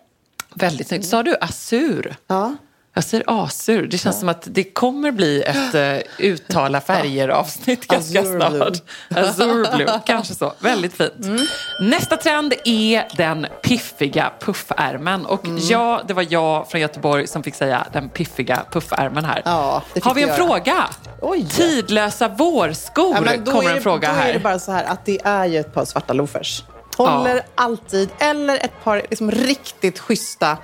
Väldigt 0.54 0.88
snyggt. 0.88 1.06
Sa 1.06 1.22
du 1.22 1.36
azur? 1.40 2.16
Ja. 2.26 2.56
Jag 3.00 3.04
säger 3.04 3.24
azur. 3.26 3.86
Det 3.86 3.98
känns 3.98 4.20
som 4.20 4.28
att 4.28 4.42
det 4.46 4.64
kommer 4.64 5.10
bli 5.10 5.42
ett 5.42 5.74
uh, 5.74 6.02
uttala 6.18 6.80
färger-avsnitt 6.80 7.86
ganska 7.86 8.22
snart. 8.24 8.82
Azure 9.14 9.76
blue, 9.76 10.00
kanske 10.06 10.34
så. 10.34 10.52
Väldigt 10.58 10.94
fint. 10.94 11.12
Mm. 11.24 11.38
Nästa 11.80 12.16
trend 12.16 12.54
är 12.64 13.08
den 13.16 13.46
piffiga 13.62 14.32
puffärmen. 14.40 15.26
Och 15.26 15.44
Mm. 15.44 15.58
ja, 15.62 16.02
det 16.08 16.14
var 16.14 16.26
jag 16.30 16.70
från 16.70 16.80
Göteborg 16.80 17.26
som 17.26 17.42
fick 17.42 17.54
säga 17.54 17.86
den 17.92 18.08
piffiga 18.08 18.62
puffärmen 18.72 19.24
här. 19.24 19.42
Ja, 19.44 19.82
Har 20.02 20.14
vi 20.14 20.22
en 20.22 20.28
göra. 20.28 20.36
fråga? 20.36 20.84
Oj. 21.20 21.46
Tidlösa 21.50 22.28
vårskor 22.28 23.16
Ja, 23.26 23.36
då 23.44 23.52
kommer 23.52 23.68
en 23.70 23.74
det, 23.76 23.80
fråga 23.82 24.08
då 24.08 24.14
här. 24.14 24.28
är 24.28 24.32
det 24.32 24.38
bara 24.40 24.58
så 24.58 24.72
här 24.72 24.84
att 24.84 25.04
det 25.06 25.18
är 25.24 25.46
ju 25.46 25.58
ett 25.58 25.74
par 25.74 25.84
svarta 25.84 26.12
loafers. 26.12 26.64
Håller 26.96 27.36
Ja. 27.36 27.42
alltid. 27.54 28.08
Eller 28.18 28.54
ett 28.56 28.84
par 28.84 28.96
liksom 29.10 29.30
riktigt 29.30 29.98
schyssta, 29.98 30.56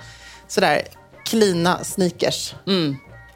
sådär 0.47 0.81
klina 1.27 1.83
sneakers. 1.83 2.53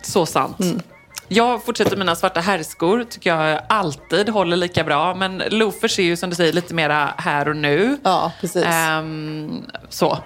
Så 0.02 0.26
sant. 0.26 0.60
Mm. 0.60 0.80
Jag 1.28 1.64
fortsätter 1.66 1.98
mina 1.98 2.16
svarta 2.16 2.40
herrskor. 2.40 3.04
tycker 3.04 3.36
jag 3.36 3.62
alltid 3.70 4.30
håller 4.30 4.58
lika 4.58 4.84
bra. 4.84 5.16
Men 5.16 5.38
loafers 5.50 6.00
är 6.00 6.04
ju 6.04 6.16
som 6.18 6.30
du 6.30 6.36
säger 6.36 6.54
lite 6.54 6.74
mera 6.74 7.14
här 7.18 7.50
och 7.50 7.56
nu. 7.56 7.98
Ja, 8.04 8.32
precis. 8.42 8.66
Ehm, 8.66 9.64
så. 9.90 10.18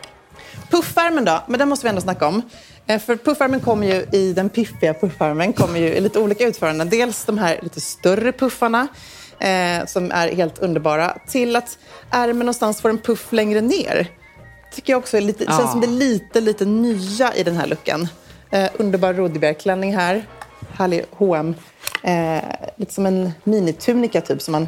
Puffärmen 0.71 1.25
då? 1.25 1.43
Men 1.47 1.59
den 1.59 1.69
måste 1.69 1.85
vi 1.85 1.89
ändå 1.89 2.01
snacka 2.01 2.27
om. 2.27 2.41
Eh, 2.87 2.99
För 3.01 3.15
puffärmen 3.15 3.59
kommer 3.59 3.87
ju 3.87 4.05
i 4.19 4.33
den 4.33 4.49
piffiga 4.49 4.93
puffärmen 4.93 5.53
kommer 5.53 5.79
ju 5.79 5.87
i 5.87 6.01
lite 6.01 6.19
olika 6.19 6.47
utföranden. 6.47 6.89
Dels 6.89 7.25
de 7.25 7.37
här 7.37 7.59
lite 7.61 7.81
större 7.81 8.31
puffarna 8.31 8.87
eh, 9.39 9.85
som 9.85 10.11
är 10.11 10.35
helt 10.35 10.57
underbara 10.59 11.17
till 11.27 11.55
att 11.55 11.77
ärmen 12.11 12.39
någonstans 12.39 12.81
får 12.81 12.89
en 12.89 12.97
puff 12.97 13.31
längre 13.31 13.61
ner. 13.61 14.07
Tycker 14.75 14.93
jag 14.93 14.97
också 14.99 15.17
är 15.17 15.21
lite, 15.21 15.43
Ja. 15.43 15.57
känns 15.57 15.71
som 15.71 15.81
det 15.81 15.87
är 15.87 15.91
lite, 15.91 16.41
lite 16.41 16.65
nya 16.65 17.35
i 17.35 17.43
den 17.43 17.55
här 17.57 17.67
looken. 17.67 18.07
Eh, 18.51 18.69
underbar 18.77 19.13
Rodebjerg-klänning 19.13 19.95
här. 19.95 20.25
Härlig 20.73 21.05
H&M. 21.11 21.55
Eh, 22.03 22.43
lite 22.75 22.93
som 22.93 23.05
en 23.05 23.31
minitunika 23.43 24.21
typ 24.21 24.41
som 24.41 24.51
man 24.51 24.67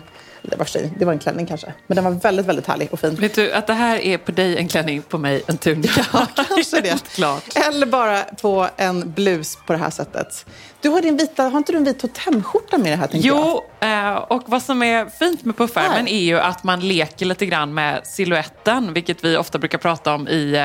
Det 0.50 0.56
var, 0.58 0.66
för 0.66 0.72
sig, 0.72 0.94
det 1.00 1.06
var 1.06 1.14
en 1.14 1.20
klänning 1.20 1.46
kanske. 1.46 1.74
Men 1.88 1.96
den 1.96 2.06
var 2.06 2.12
väldigt, 2.12 2.46
väldigt 2.46 2.68
härlig 2.68 2.88
och 2.92 3.00
fin. 3.00 3.16
Vet 3.16 3.36
du 3.36 3.54
att 3.54 3.68
det 3.68 3.74
här 3.74 3.98
är 3.98 4.18
på 4.18 4.32
dig 4.32 4.58
en 4.58 4.68
klänning, 4.68 5.02
på 5.02 5.18
mig 5.18 5.44
en 5.48 5.58
tunika? 5.58 6.06
Kanske 6.48 6.82
det. 6.82 7.04
Klart. 7.16 7.44
Eller 7.68 7.86
bara 7.86 8.24
på 8.24 8.68
en 8.78 9.12
blus 9.12 9.58
på 9.66 9.74
det 9.74 9.80
här 9.80 9.90
sättet. 9.90 10.46
Du 10.82 10.90
har, 10.90 11.02
din 11.02 11.18
vita, 11.18 11.44
har 11.44 11.58
inte 11.58 11.72
du 11.72 11.78
en 11.78 11.84
vit 11.84 12.00
totemskjorta 12.00 12.78
med 12.78 12.92
det 12.92 12.96
här? 12.96 13.08
tänker 13.08 13.28
jag? 13.28 13.38
Jo, 13.82 13.88
eh, 13.88 14.14
och 14.14 14.44
vad 14.46 14.62
som 14.64 14.84
är 14.84 15.06
fint 15.06 15.46
med 15.46 15.58
puffärmen 15.58 16.06
Här. 16.06 16.14
är 16.14 16.20
ju 16.20 16.40
att 16.40 16.64
man 16.64 16.80
leker 16.80 17.26
lite 17.26 17.46
grann 17.46 17.74
med 17.74 18.08
siluetten, 18.08 18.94
vilket 18.94 19.24
vi 19.24 19.38
ofta 19.38 19.60
brukar 19.60 19.78
prata 19.78 20.14
om 20.14 20.28
i 20.28 20.56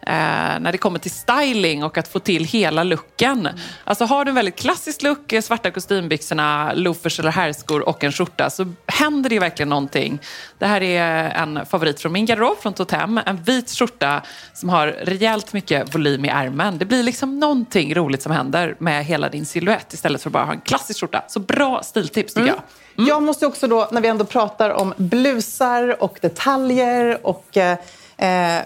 eh, 0.00 0.60
när 0.60 0.72
det 0.72 0.78
kommer 0.78 0.98
till 0.98 1.10
styling 1.10 1.84
och 1.84 1.98
att 1.98 2.08
få 2.08 2.18
till 2.18 2.44
hela 2.44 2.82
looken. 2.82 3.48
Alltså 3.84 4.04
har 4.04 4.24
du 4.24 4.28
en 4.28 4.34
väldigt 4.34 4.56
klassisk 4.56 5.02
look, 5.02 5.32
eh, 5.32 5.42
svarta 5.42 5.70
kostymbyxorna, 5.70 6.72
loafers 6.72 7.20
eller 7.20 7.30
herrskor 7.30 7.88
och 7.88 8.04
en 8.04 8.12
skjorta 8.12 8.50
så 8.50 8.72
händer 8.86 9.30
det 9.30 9.38
verkligen 9.38 9.68
någonting. 9.68 10.18
Det 10.58 10.66
här 10.66 10.82
är 10.82 11.30
en 11.30 11.66
favorit 11.66 12.00
från 12.00 12.12
min 12.12 12.26
garderob, 12.26 12.58
från 12.58 12.72
Totem. 12.72 13.20
En 13.26 13.36
vit 13.36 13.70
skjorta 13.70 14.22
som 14.54 14.68
har 14.68 14.86
rejält 14.86 15.52
mycket 15.52 15.94
volym 15.94 16.24
i 16.24 16.28
ärmen. 16.28 16.78
Det 16.78 16.84
blir 16.84 17.02
liksom 17.02 17.38
någonting 17.38 17.94
roligt 17.94 18.22
som 18.22 18.32
händer 18.32 18.76
med 18.78 19.04
hela 19.04 19.28
din 19.28 19.46
silhuett 19.46 19.92
istället 19.92 20.22
för 20.22 20.28
att 20.28 20.32
bara 20.32 20.44
ha 20.44 20.52
en 20.52 20.60
klassisk 20.60 21.00
skjorta. 21.00 21.24
Så 21.28 21.40
bra 21.40 21.82
stiltips 21.82 22.34
tycker 22.34 22.48
jag. 22.48 22.62
Jag 23.06 23.22
måste 23.22 23.46
också 23.46 23.66
då, 23.66 23.88
när 23.92 24.00
vi 24.00 24.08
ändå 24.08 24.24
pratar 24.24 24.70
om 24.70 24.94
blusar 24.96 26.02
och 26.02 26.18
detaljer 26.20 27.26
och 27.26 27.56
eh, 27.56 27.78
eh, 28.18 28.58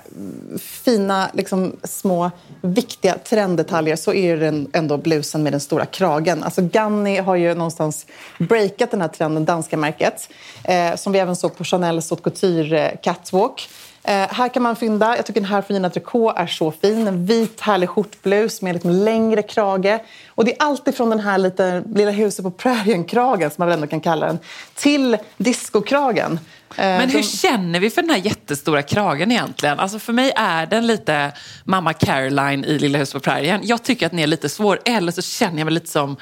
fina, 0.59 1.31
liksom, 1.33 1.77
små, 1.85 2.31
viktiga 2.61 3.15
trenddetaljer 3.15 3.97
så 3.97 4.13
är 4.13 4.37
det 4.37 4.67
ändå 4.73 4.97
blusen 4.97 5.43
med 5.43 5.53
den 5.53 5.61
stora 5.61 5.87
kragen. 5.87 6.43
Alltså 6.43 6.63
Ganni 6.63 7.17
har 7.17 7.37
ju 7.37 7.55
någonstans 7.55 8.07
breakat 8.39 8.91
den 8.91 9.01
här 9.01 9.09
trenden, 9.09 9.45
danska 9.45 9.77
märket, 9.77 10.29
eh, 10.65 10.95
som 10.97 11.13
vi 11.13 11.19
även 11.19 11.37
såg 11.37 11.57
på 11.57 11.65
Chanels 11.65 12.11
Haute 12.11 12.23
Couture 12.23 12.91
eh, 12.91 13.01
Catwalk. 13.03 13.69
Eh, 14.05 14.29
här 14.31 14.49
kan 14.55 14.63
man 14.63 14.77
fynda, 14.77 15.17
jag 15.17 15.27
tycker 15.27 15.41
den 15.41 15.51
här 15.51 15.63
fina 15.63 15.91
trikå 15.91 16.33
är 16.37 16.47
så 16.47 16.71
fin. 16.73 17.07
En 17.09 17.27
vit 17.27 17.61
härlig 17.61 17.89
skjortblus 17.89 18.63
med 18.63 18.75
liksom 18.75 18.91
längre 18.91 19.43
krage. 19.43 19.99
Och 20.29 20.45
det 20.45 20.53
är 20.61 20.67
alltid 20.67 20.95
från 20.97 21.11
den 21.11 21.21
här 21.21 21.39
lite 21.39 21.83
lilla 21.95 22.11
huset 22.11 22.45
på 22.45 22.51
prärien-kragen, 22.51 23.51
som 23.51 23.57
man 23.59 23.69
väl 23.69 23.75
ändå 23.75 23.87
kan 23.87 24.01
kalla 24.01 24.27
den, 24.27 24.39
till 24.75 25.17
discokragen. 25.37 26.33
Eh, 26.77 26.77
Men 26.85 27.01
hur 27.11 27.19
de- 27.19 27.23
känner 27.23 27.81
vi 27.81 27.91
för 27.91 28.03
den 28.03 28.11
här 28.11 28.19
jättestora 28.19 28.83
kragen 28.83 29.33
egentligen? 29.33 29.79
Alltså 29.81 29.99
för 29.99 30.13
mig 30.13 30.33
är 30.37 30.67
den 30.67 30.87
lite 30.87 31.33
mamma 31.65 31.93
Caroline 31.93 32.65
i 32.65 32.79
Lilla 32.79 32.99
huset 32.99 33.15
på 33.15 33.21
prärien. 33.21 33.61
Jag 33.65 33.83
tycker 33.83 34.07
att 34.07 34.13
den 34.13 34.19
är 34.19 34.27
lite 34.27 34.49
svår, 34.49 34.81
eller 34.85 35.13
så 35.13 35.23
känner 35.23 35.59
jag 35.59 35.65
mig 35.65 35.75
lite 35.75 35.91
som 35.91 36.17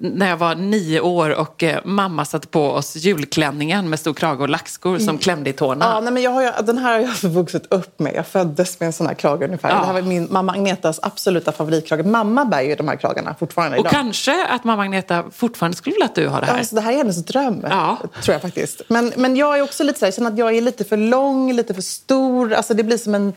när 0.00 0.28
jag 0.28 0.36
var 0.36 0.54
nio 0.54 1.00
år 1.00 1.30
och 1.30 1.62
eh, 1.62 1.78
mamma 1.84 2.24
satte 2.24 2.46
på 2.48 2.70
oss 2.70 2.96
julklänningen 2.96 3.90
med 3.90 4.00
stor 4.00 4.14
krage 4.14 4.40
och 4.40 4.48
lackskor 4.48 4.98
som 4.98 5.18
klämde 5.18 5.50
i 5.50 5.52
tårna. 5.52 5.84
Ja, 5.84 6.00
nej, 6.00 6.12
men 6.12 6.22
jag 6.22 6.30
har 6.30 6.62
den 6.62 6.78
här 6.78 6.92
har 6.92 7.00
jag 7.00 7.08
alltså 7.10 7.28
vuxit 7.28 7.66
upp 7.72 7.98
med. 7.98 8.14
Jag 8.14 8.26
föddes 8.26 8.80
med 8.80 8.86
en 8.86 8.92
sån 8.92 9.06
här 9.06 9.14
krage 9.14 9.42
ungefär. 9.42 9.68
Ja. 9.68 9.80
Det 9.80 9.86
här 9.86 9.92
var 9.92 10.02
min 10.02 10.28
mamma 10.30 10.52
Agnetas 10.52 11.00
absoluta 11.02 11.52
favoritkrage. 11.52 12.04
Mamma 12.06 12.44
bär 12.44 12.60
ju 12.62 12.74
de 12.74 12.88
här 12.88 12.96
kragarna 12.96 13.34
fortfarande 13.38 13.76
och 13.76 13.80
idag. 13.80 13.92
kanske 13.92 14.46
att 14.46 14.64
mamma 14.64 14.82
Agneta 14.82 15.24
fortfarande 15.32 15.76
skulle 15.76 15.94
vilja 15.94 16.06
att 16.06 16.14
du 16.14 16.28
har 16.28 16.40
det 16.40 16.46
här. 16.46 16.58
Ja, 16.58 16.64
så 16.64 16.74
det 16.74 16.80
här 16.80 16.92
är 16.92 16.96
hennes 16.96 17.24
dröm, 17.24 17.66
Ja. 17.70 17.98
tror 18.22 18.32
jag 18.34 18.42
faktiskt. 18.42 18.82
Men, 18.88 19.12
men 19.16 19.36
jag 19.36 19.58
är 19.58 19.62
också 19.62 19.84
lite 19.84 19.98
så 19.98 20.04
här, 20.04 20.08
jag 20.08 20.14
känner 20.14 20.30
att 20.30 20.38
jag 20.38 20.56
är 20.56 20.60
lite 20.60 20.84
för 20.84 20.96
lång, 20.96 21.52
lite 21.52 21.74
för 21.74 21.82
stor. 21.82 22.52
Alltså 22.52 22.74
det 22.74 22.82
blir 22.82 22.98
som 22.98 23.14
en 23.14 23.32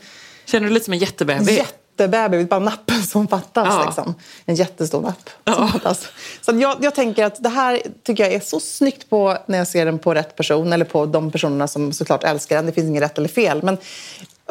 Känner 0.45 0.67
du 0.67 0.73
lite 0.73 0.85
som 0.85 0.93
en 0.93 0.99
jättebebis? 0.99 1.61
Jättebebis, 2.03 2.37
det 2.37 2.55
är 2.55 2.59
bara 2.59 2.59
nappen 2.59 3.03
som 3.03 3.27
fattas. 3.27 3.67
Ja. 3.67 3.85
Liksom. 3.85 4.15
En 4.45 4.55
jättestor 4.55 5.01
napp 5.01 5.29
som 5.55 5.67
fattas. 5.69 6.07
Så 6.41 6.51
jag, 6.55 6.77
jag 6.81 6.95
tänker 6.95 7.25
att 7.25 7.43
det 7.43 7.49
här 7.49 7.81
tycker 8.03 8.23
jag 8.23 8.33
är 8.33 8.39
så 8.39 8.59
snyggt 8.59 9.09
på 9.09 9.37
när 9.45 9.57
jag 9.57 9.67
ser 9.67 9.85
den 9.85 9.99
på 9.99 10.13
rätt 10.13 10.35
person 10.35 10.73
eller 10.73 10.85
på 10.85 11.05
de 11.05 11.31
personerna 11.31 11.67
som 11.67 11.93
såklart 11.93 12.23
älskar 12.23 12.55
den. 12.55 12.65
Det 12.65 12.71
finns 12.71 12.87
inget 12.87 13.03
rätt 13.03 13.17
eller 13.17 13.29
fel. 13.29 13.63
Men 13.63 13.77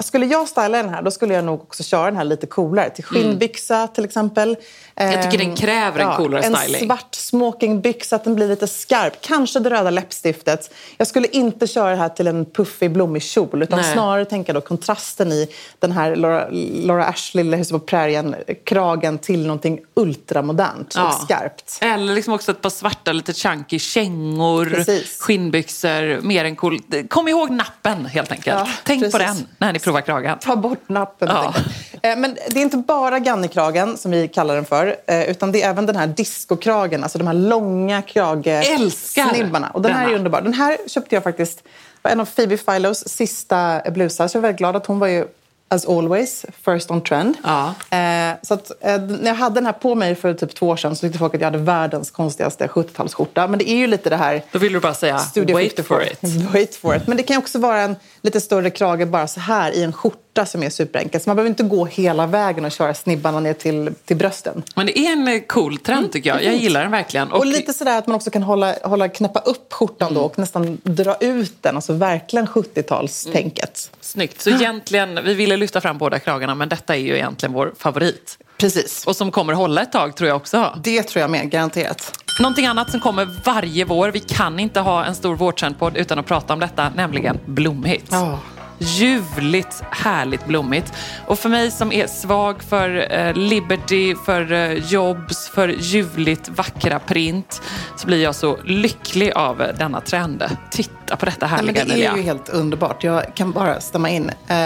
skulle 0.03 0.27
jag 0.27 0.49
styla 0.49 0.69
den 0.69 0.89
här 0.89 1.03
då 1.03 1.11
skulle 1.11 1.35
jag 1.35 1.45
nog 1.45 1.61
också 1.63 1.83
köra 1.83 2.05
den 2.05 2.17
här 2.17 2.25
lite 2.25 2.47
coolare. 2.47 2.91
Till 2.91 3.05
skinnbyxa 3.05 3.87
till 3.87 4.05
exempel. 4.05 4.57
Mm. 4.95 5.13
Jag 5.13 5.23
tycker 5.23 5.45
Ehm, 5.45 5.49
den 5.49 5.57
kräver 5.57 6.01
en 6.01 6.17
coolare 6.17 6.43
styling. 6.43 6.81
En 6.81 6.87
svart 6.89 7.15
smokingbyxa, 7.15 8.17
att 8.17 8.25
den 8.25 8.35
blir 8.35 8.49
lite 8.49 8.67
skarp. 8.67 9.21
Kanske 9.21 9.61
det 9.61 9.71
röda 9.71 9.91
läppstiftet. 9.91 10.75
Jag 10.97 11.07
skulle 11.07 11.27
inte 11.29 11.67
köra 11.67 11.91
det 11.91 11.97
här 11.97 12.09
till 12.09 12.27
en 12.27 12.45
puffig, 12.45 12.93
blommig 12.93 13.23
kjol. 13.23 13.63
Utan 13.63 13.79
Nej. 13.81 13.93
snarare 13.93 14.25
tänka 14.25 14.53
då 14.53 14.61
kontrasten 14.61 15.33
i 15.33 15.49
den 15.79 15.93
här 15.93 16.17
Laura, 16.17 16.49
Laura 16.85 17.05
Ashley, 17.05 17.57
huset 17.57 17.73
på 17.73 17.79
prärien, 17.79 18.35
kragen 18.65 19.19
till 19.19 19.47
någonting 19.47 19.81
ultramodernt 19.95 20.95
och 20.95 21.15
skarpt. 21.15 21.79
Eller 21.81 22.15
liksom 22.15 22.35
också 22.35 22.51
ett 22.51 22.61
par 22.61 22.71
svarta, 22.71 23.13
lite 23.13 23.33
chunky 23.33 23.79
kängor, 23.79 24.65
Precis. 24.67 25.21
skinnbyxor, 25.21 26.21
mer 26.21 26.45
än 26.45 26.57
cool. 26.57 26.81
Kom 27.09 27.29
ihåg 27.29 27.51
nappen 27.51 28.07
helt 28.07 28.33
enkelt. 28.33 28.59
Ja, 28.59 28.69
Tänk 28.85 29.13
på 29.13 29.19
precis. 29.19 29.39
den 29.39 29.49
när 29.59 29.73
ni 29.73 29.79
provar 29.89 30.01
kragen. 30.01 30.39
Ta 30.41 30.57
bort 30.57 30.89
nappen. 30.89 31.29
Ja. 31.31 31.55
Eh, 32.03 32.17
Men 32.19 32.35
det 32.51 32.59
är 32.59 32.63
inte 32.63 32.77
bara 32.77 33.19
Gannikragen 33.19 33.97
som 33.97 34.11
vi 34.11 34.29
kallar 34.29 34.55
den 34.55 34.65
för. 34.65 34.97
eh, 35.07 35.23
Utan 35.31 35.53
det 35.53 35.63
är 35.63 35.71
även 35.71 35.87
den 35.87 35.97
här 35.97 36.07
discokragen. 36.07 37.03
Alltså 37.03 37.19
de 37.19 37.27
här 37.27 37.35
långa 37.35 37.97
Älskar 37.97 39.23
kragesnibbarna. 39.25 39.71
Och 39.75 39.83
den 39.83 39.93
här 39.93 40.09
är 40.11 40.15
underbar. 40.15 40.41
Den 40.41 40.55
här 40.55 40.77
köpte 40.87 41.15
jag 41.17 41.23
faktiskt. 41.23 41.63
Det 41.65 41.71
var 42.03 42.11
en 42.11 42.21
av 42.21 42.25
Phoebe 42.25 42.57
Philos 42.57 43.09
sista 43.09 43.81
blusar. 43.91 44.29
Så 44.29 44.37
jag 44.37 44.41
är 44.41 44.43
väldigt 44.43 44.59
glad 44.59 44.77
att 44.77 44.87
hon 44.87 44.99
var 44.99 45.07
ju 45.07 45.27
as 45.69 45.87
always 45.87 46.47
first 46.65 46.91
on 46.91 47.01
trend. 47.01 47.37
Ja. 47.43 47.75
Eh, 47.99 48.37
så 48.43 48.55
att, 48.55 48.71
eh, 48.81 49.01
när 49.01 49.27
jag 49.27 49.35
hade 49.35 49.55
den 49.55 49.67
här 49.67 49.73
på 49.73 49.95
mig 49.95 50.15
för 50.15 50.35
typ 50.35 50.55
två 50.55 50.69
år 50.69 50.77
sedan 50.77 50.97
så 50.97 51.01
tyckte 51.01 51.19
folk 51.19 51.35
att 51.35 51.41
jag 51.41 51.47
hade 51.47 51.59
världens 51.59 52.11
konstigaste 52.11 52.67
70-talsskjorta. 52.67 53.49
Men 53.49 53.59
det 53.59 53.71
är 53.71 53.77
ju 53.77 53.87
lite 53.87 54.11
det 54.11 54.17
här 54.17 54.43
Då 54.53 54.59
vill 54.59 54.73
du 54.73 54.81
bara 54.81 54.95
säga 54.95 55.15
wait 55.35 55.35
54. 55.35 55.85
for 55.85 56.03
it. 56.03 56.19
Wait 56.53 56.75
for 56.75 56.97
it. 56.97 57.07
Men 57.07 57.17
det 57.17 57.23
kan 57.23 57.39
också 57.39 57.59
vara 57.59 57.81
en 57.81 57.97
lite 58.23 58.41
större 58.41 58.71
krage 58.71 59.09
bara 59.09 59.27
så 59.27 59.41
här 59.41 59.73
i 59.73 59.83
en 59.83 59.93
skjorta 59.93 60.19
som 60.47 60.63
är 60.63 60.71
superenkel. 60.71 61.21
Så 61.21 61.29
man 61.29 61.37
behöver 61.37 61.49
inte 61.49 61.63
gå 61.63 61.85
hela 61.85 62.27
vägen 62.27 62.65
och 62.65 62.73
köra 62.73 62.95
snibbarna 62.95 63.41
ner 63.41 63.53
till, 63.53 63.91
till 64.05 64.17
brösten. 64.17 64.63
Men 64.75 64.87
det 64.87 64.99
är 64.99 65.13
en 65.13 65.29
eh, 65.29 65.41
cool 65.41 65.79
trend 65.79 66.13
tycker 66.13 66.31
jag. 66.31 66.45
Jag 66.45 66.57
gillar 66.57 66.83
den 66.83 66.91
verkligen. 66.91 67.33
Och, 67.33 67.47
lite 67.47 67.73
sådär 67.73 67.99
att 67.99 68.07
man 68.07 68.17
också 68.17 68.31
kan 68.31 68.43
hålla, 68.43 68.75
hålla 68.83 69.09
knäppa 69.09 69.41
upp 69.41 69.73
skjortan 69.73 70.15
då 70.15 70.21
och 70.21 70.39
nästan 70.39 70.81
dra 70.83 71.17
ut 71.21 71.63
den. 71.63 71.77
Alltså 71.77 71.93
verkligen 71.93 72.47
70-talstänket. 72.47 73.91
Snyggt. 74.01 74.41
Så 74.43 74.51
egentligen, 74.51 75.25
vi 75.25 75.35
ville 75.35 75.57
lyfta 75.57 75.81
fram 75.81 75.99
båda 75.99 76.19
kragarna 76.19 76.55
men 76.55 76.69
detta 76.69 76.97
är 76.97 77.01
ju 77.01 77.15
egentligen 77.15 77.53
vår 77.53 77.75
favorit. 77.79 78.39
Precis. 78.59 79.07
Och 79.07 79.17
som 79.17 79.31
kommer 79.31 79.53
hålla 79.53 79.83
ett 79.83 79.93
tag 79.93 80.17
tror 80.17 80.29
jag 80.29 80.37
också. 80.37 80.79
Det 80.83 81.03
tror 81.03 81.21
jag 81.21 81.31
med, 81.31 81.51
garanterat. 81.51 82.13
Någonting 82.41 82.67
annat 82.67 82.91
som 82.91 83.01
kommer 83.01 83.29
varje 83.45 83.85
vår, 83.85 84.09
vi 84.09 84.21
kan 84.21 84.59
inte 84.59 84.81
ha 84.81 85.05
en 85.05 85.15
stor 85.15 85.37
vårtrendpodd 85.37 85.97
utan 85.97 86.19
att 86.19 86.27
prata 86.27 86.53
om 86.53 86.61
detta, 86.61 86.93
nämligen 86.97 87.39
blommigt. 87.47 88.09
Ja. 88.11 88.39
Ljuvligt, 88.79 89.83
härligt 89.91 90.47
blommigt. 90.47 90.93
Och 91.27 91.39
för 91.39 91.49
mig 91.49 91.71
som 91.71 91.93
är 91.93 92.07
svag 92.07 92.63
för 92.63 93.13
eh, 93.13 93.35
Liberty, 93.35 94.15
för 94.27 94.53
eh, 94.53 94.73
Jobs, 94.73 95.49
för 95.49 95.69
ljuvligt 95.69 96.49
vackra 96.49 96.99
print 96.99 97.63
så 97.97 98.07
blir 98.07 98.23
jag 98.23 98.35
så 98.35 98.59
lycklig 98.65 99.33
av 99.33 99.63
eh, 99.63 99.77
denna 99.79 100.01
trend. 100.01 100.45
Titta 100.71 101.17
på 101.17 101.27
detta 101.27 101.47
Nej, 101.47 101.57
men 101.57 101.77
härliga 101.77 101.85
det 101.85 102.07
är 102.07 102.17
ju 102.17 102.23
helt 102.23 102.49
underbart. 102.49 103.05
Jag 103.05 103.35
kan 103.35 103.53
bara 103.53 103.81
stämma 103.81 104.11
in. 104.11 104.31
Eh, 104.49 104.57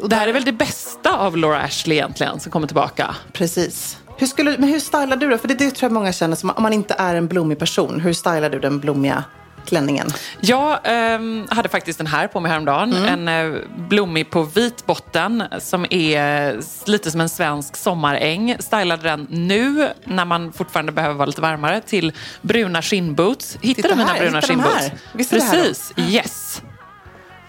och 0.00 0.08
Det 0.08 0.16
här 0.16 0.28
är 0.28 0.32
väl 0.32 0.44
det 0.44 0.52
bästa 0.52 1.18
av 1.18 1.36
Laura 1.36 1.60
Ashley 1.60 1.98
egentligen 1.98 2.40
som 2.40 2.52
kommer 2.52 2.66
tillbaka. 2.66 3.14
Precis. 3.32 3.98
Hur 4.16 4.26
skulle, 4.26 4.56
men 4.58 4.68
hur 4.68 4.80
stylar 4.80 5.16
du 5.16 5.30
då? 5.30 5.38
För 5.38 5.48
det, 5.48 5.54
det 5.54 5.70
tror 5.70 5.88
jag 5.88 5.92
många 5.92 6.12
känner 6.12 6.36
som 6.36 6.50
om 6.50 6.62
man 6.62 6.72
inte 6.72 6.94
är 6.98 7.14
en 7.14 7.28
blommig 7.28 7.58
person. 7.58 8.00
Hur 8.00 8.12
stylar 8.12 8.50
du 8.50 8.58
den 8.58 8.80
blommiga 8.80 9.24
klänningen? 9.68 10.08
Jag 10.40 10.78
ehm, 10.84 11.46
hade 11.50 11.68
faktiskt 11.68 11.98
den 11.98 12.06
här 12.06 12.28
på 12.28 12.40
mig 12.40 12.50
häromdagen. 12.50 12.92
En 12.92 13.28
eh, 13.28 13.60
blommig 13.76 14.30
på 14.30 14.42
vit 14.42 14.86
botten 14.86 15.44
som 15.58 15.86
är 15.90 16.60
lite 16.90 17.10
som 17.10 17.20
en 17.20 17.28
svensk 17.28 17.76
sommaräng. 17.76 18.56
Stylade 18.58 19.02
den 19.02 19.26
nu 19.30 19.88
när 20.04 20.24
man 20.24 20.52
fortfarande 20.52 20.92
behöver 20.92 21.14
vara 21.14 21.26
lite 21.26 21.40
varmare 21.40 21.80
till 21.80 22.12
bruna 22.42 22.82
skinnboots. 22.82 23.58
Hittade 23.60 23.74
Titta 23.74 23.88
du 23.88 23.94
mina 23.94 24.12
här, 24.12 24.20
bruna 24.20 24.42
skinnboots? 24.42 24.90
Visst? 25.12 25.30
Precis, 25.30 25.92
yes. 25.96 26.62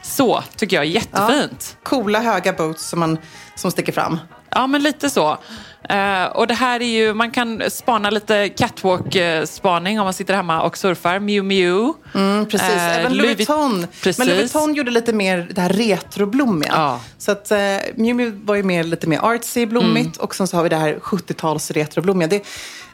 Så 0.02 0.44
tycker 0.56 0.76
jag 0.76 0.86
är 0.86 0.90
jättefint. 0.90 1.78
Coola 1.84 2.20
höga 2.20 2.54
boots 2.54 2.90
som, 2.90 3.00
man, 3.00 3.18
som 3.56 3.72
sticker 3.72 3.92
fram. 3.92 4.20
Ja, 4.52 4.68
men 4.68 4.84
lite 4.84 5.10
så. 5.10 5.38
Eh, 5.90 6.26
och 6.26 6.48
det 6.48 6.54
här 6.54 6.80
är 6.82 6.86
ju, 6.86 7.14
man 7.14 7.32
kan 7.32 7.62
spana 7.70 8.10
lite 8.10 8.50
catwalk-spaning 8.50 10.00
om 10.00 10.04
man 10.04 10.14
sitter 10.14 10.34
hemma 10.34 10.62
och 10.62 10.78
surfar. 10.78 11.20
Miu 11.20 11.42
Miu. 11.44 11.94
Mm, 12.16 12.46
precis. 12.46 12.70
Eh, 12.70 12.98
Även 12.98 13.14
Louis 13.14 13.38
Vuitton. 13.38 13.88
Precis. 14.02 14.18
Men 14.18 14.28
Louis 14.28 14.40
Vuitton 14.56 14.74
gjorde 14.74 14.92
lite 14.92 15.14
mer 15.14 15.48
det 15.56 15.62
här 15.62 15.70
retroblommiga. 15.70 16.72
Ja. 16.76 17.00
Så 17.18 17.32
att 17.32 17.52
eh, 17.52 17.58
Miu 17.96 18.14
Miu 18.14 18.32
var 18.44 18.56
ju 18.56 18.64
mer, 18.64 18.84
lite 18.84 19.08
mer 19.08 19.20
artsy 19.20 19.66
blommigt 19.66 20.18
och 20.18 20.36
sen 20.36 20.48
så 20.48 20.58
har 20.58 20.64
vi 20.64 20.70
det 20.70 20.76
här 20.76 20.96
70-tals 21.02 21.72
retroblommiga. 21.72 22.28
Det, 22.28 22.44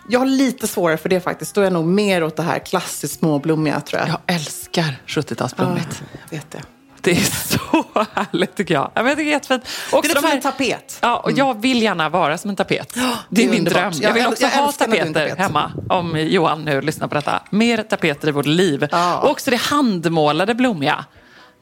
jag 0.09 0.19
har 0.19 0.25
lite 0.25 0.67
svårare 0.67 0.97
för 0.97 1.09
det 1.09 1.19
faktiskt. 1.19 1.55
Då 1.55 1.62
är 1.62 1.65
jag 1.65 1.74
nog 1.74 1.85
mer 1.85 2.24
åt 2.24 2.35
det 2.35 2.43
här 2.43 2.59
klassiskt 2.59 3.19
småblommiga 3.19 3.79
tror 3.81 4.00
jag. 4.01 4.09
Jag 4.09 4.35
älskar 4.35 4.95
70-talsblommigt. 5.07 6.01
Ah, 6.01 6.17
jag 6.29 6.38
vet 6.38 6.51
det. 6.51 6.62
Det 7.05 7.12
är 7.12 7.24
så 7.57 7.85
härligt 8.13 8.55
tycker 8.55 8.74
jag. 8.74 8.91
Jag 8.93 9.03
tycker 9.05 9.15
det 9.15 9.21
är 9.21 9.31
jättefint. 9.31 9.63
Det 9.91 9.97
Också 9.97 10.12
är 10.12 10.15
som 10.15 10.24
här- 10.25 10.35
en 10.35 10.41
tapet. 10.41 10.97
Ja, 11.01 11.17
och 11.17 11.31
jag 11.31 11.62
vill 11.62 11.81
gärna 11.81 12.09
vara 12.09 12.38
som 12.38 12.50
en 12.50 12.55
tapet. 12.55 12.93
Det 12.93 13.01
det 13.29 13.41
är 13.41 13.45
är 13.45 13.50
min 13.51 13.59
underbart. 13.59 13.81
dröm. 13.93 14.01
Jag 14.01 14.13
vill 14.13 14.27
också 14.27 14.43
jag 14.43 14.50
ha 14.50 14.67
är 14.67 14.71
tapeter 14.71 15.13
tapet. 15.13 15.38
hemma. 15.38 15.71
Om 15.89 16.17
Johan 16.19 16.62
nu 16.62 16.81
lyssnar 16.81 17.07
på 17.07 17.15
detta. 17.15 17.39
Mer 17.50 17.77
tapeter 17.83 18.27
i 18.27 18.31
vårt 18.31 18.45
liv. 18.45 18.88
Ja. 18.91 19.17
Och 19.17 19.29
också 19.29 19.51
det 19.51 19.62
handmålade 19.62 20.55
blommiga. 20.55 21.05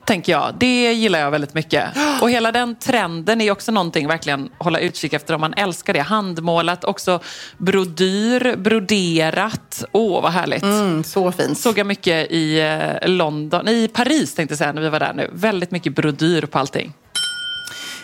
Tänker 0.06 0.32
jag. 0.32 0.56
Det 0.58 0.94
gillar 0.94 1.20
jag 1.20 1.32
väldigt 1.32 1.54
mycket. 1.54 1.84
Och 2.22 2.30
hela 2.30 2.52
den 2.52 2.76
trenden 2.76 3.42
är 3.42 3.52
också 3.52 3.72
någonting 3.72 4.08
verkligen 4.08 4.50
hålla 4.58 4.80
utkik 4.80 5.14
efter 5.14 5.34
om 5.34 5.42
man 5.42 5.54
älskar 5.54 5.94
det. 5.94 6.00
Handmålat, 6.00 6.84
också 6.84 7.20
brodyr, 7.58 8.56
broderat. 8.56 9.84
Åh, 9.92 10.22
vad 10.22 10.32
härligt. 10.32 10.64
Mm, 10.64 11.04
så 11.04 11.32
fint. 11.32 11.60
Såg 11.60 11.78
jag 11.78 11.88
mycket 11.88 12.32
i 12.32 12.60
eh, 12.60 13.10
London, 13.10 13.68
i 13.68 13.88
Paris 13.88 14.36
tänkte 14.36 14.52
jag 14.52 14.58
säga 14.58 14.72
när 14.72 14.82
vi 14.82 14.90
var 14.90 15.00
där 15.00 15.14
nu. 15.14 15.30
Väldigt 15.34 15.72
mycket 15.72 15.96
brodyr 15.96 16.42
på 16.42 16.60
allting. 16.60 16.94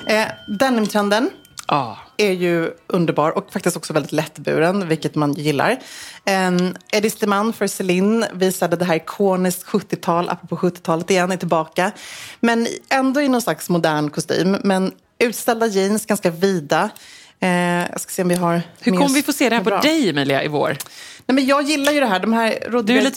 Eh, 0.08 0.26
denimtrenden 0.60 1.30
Ja. 1.70 1.98
är 2.18 2.32
ju 2.32 2.72
underbar 2.88 3.38
och 3.38 3.52
faktiskt 3.52 3.78
också 3.78 3.94
väldigt 3.94 4.12
lättburen, 4.12 4.88
vilket 4.88 5.16
man 5.16 5.34
gillar. 5.34 5.80
Eh, 6.26 6.52
Eddie 6.92 7.10
Steman 7.10 7.54
för 7.54 7.68
Celine 7.68 8.26
visade 8.34 8.76
det 8.76 8.86
här 8.86 8.96
ikoniskt 8.96 9.66
70-tal, 9.66 10.30
apropå 10.30 10.56
70-talet 10.56 11.12
igen, 11.12 11.32
är 11.32 11.38
tillbaka. 11.38 11.92
Men 12.40 12.68
ändå 12.90 13.22
i 13.22 13.28
någon 13.28 13.42
slags 13.42 13.70
modern 13.70 14.10
kostym. 14.10 14.58
Men 14.64 14.92
utställda 15.20 15.68
jeans, 15.68 16.06
ganska 16.06 16.32
vida. 16.32 16.90
Eh, 17.40 17.50
jag 17.92 18.02
ska 18.02 18.12
se 18.12 18.22
om 18.22 18.30
vi 18.30 18.36
har... 18.36 18.62
Hur 18.80 18.92
mer 18.92 19.00
kommer 19.00 19.16
vi 19.16 19.24
få 19.24 19.34
se 19.34 19.50
det 19.50 19.56
här 19.56 19.64
på 19.64 19.70
bra. 19.70 19.82
dig 19.82 20.10
Emilia 20.10 20.44
i 20.44 20.48
vår? 20.48 20.78
Nej, 21.30 21.36
men 21.36 21.46
jag 21.46 21.64
gillar 21.64 21.92
ju 21.92 22.00
det 22.00 22.06
här. 22.06 22.20
De 22.20 22.34
här 22.34 22.50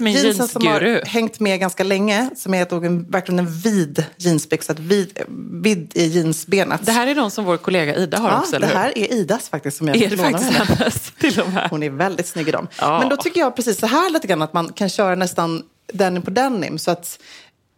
jeansen 0.06 0.48
som 0.48 0.66
har 0.66 1.06
hängt 1.06 1.40
med 1.40 1.60
ganska 1.60 1.84
länge. 1.84 2.30
Som 2.36 2.54
är 2.54 2.62
ett, 2.62 2.72
en, 2.72 3.10
verkligen 3.10 3.38
en 3.38 3.60
vid 3.60 4.04
jeansbyxa. 4.16 4.74
Vid, 4.78 5.18
vid 5.62 5.96
i 5.96 6.06
jeansbenet. 6.06 6.86
Det 6.86 6.92
här 6.92 7.06
är 7.06 7.14
de 7.14 7.30
som 7.30 7.44
vår 7.44 7.56
kollega 7.56 7.94
Ida 7.94 8.18
har 8.18 8.30
ja, 8.30 8.38
också, 8.38 8.50
det 8.50 8.56
eller 8.56 8.66
hur? 8.66 8.74
här 8.74 8.98
är 8.98 9.12
Idas 9.12 9.48
faktiskt. 9.48 9.76
Som 9.76 9.88
jag 9.88 9.96
Är 9.96 10.10
det 10.10 10.16
faktiskt 10.16 10.50
hennes 10.50 11.10
till 11.18 11.40
och 11.40 11.48
med? 11.48 11.70
Hon 11.70 11.82
är 11.82 11.90
väldigt 11.90 12.26
snygg 12.26 12.48
i 12.48 12.50
dem. 12.50 12.68
Ja. 12.80 12.98
Men 12.98 13.08
då 13.08 13.16
tycker 13.16 13.40
jag 13.40 13.56
precis 13.56 13.78
så 13.78 13.86
här 13.86 14.10
lite 14.10 14.26
grann 14.26 14.42
att 14.42 14.52
man 14.52 14.72
kan 14.72 14.88
köra 14.88 15.14
nästan 15.14 15.62
denim 15.92 16.22
på 16.22 16.30
denim. 16.30 16.78
Så 16.78 16.90
att 16.90 17.18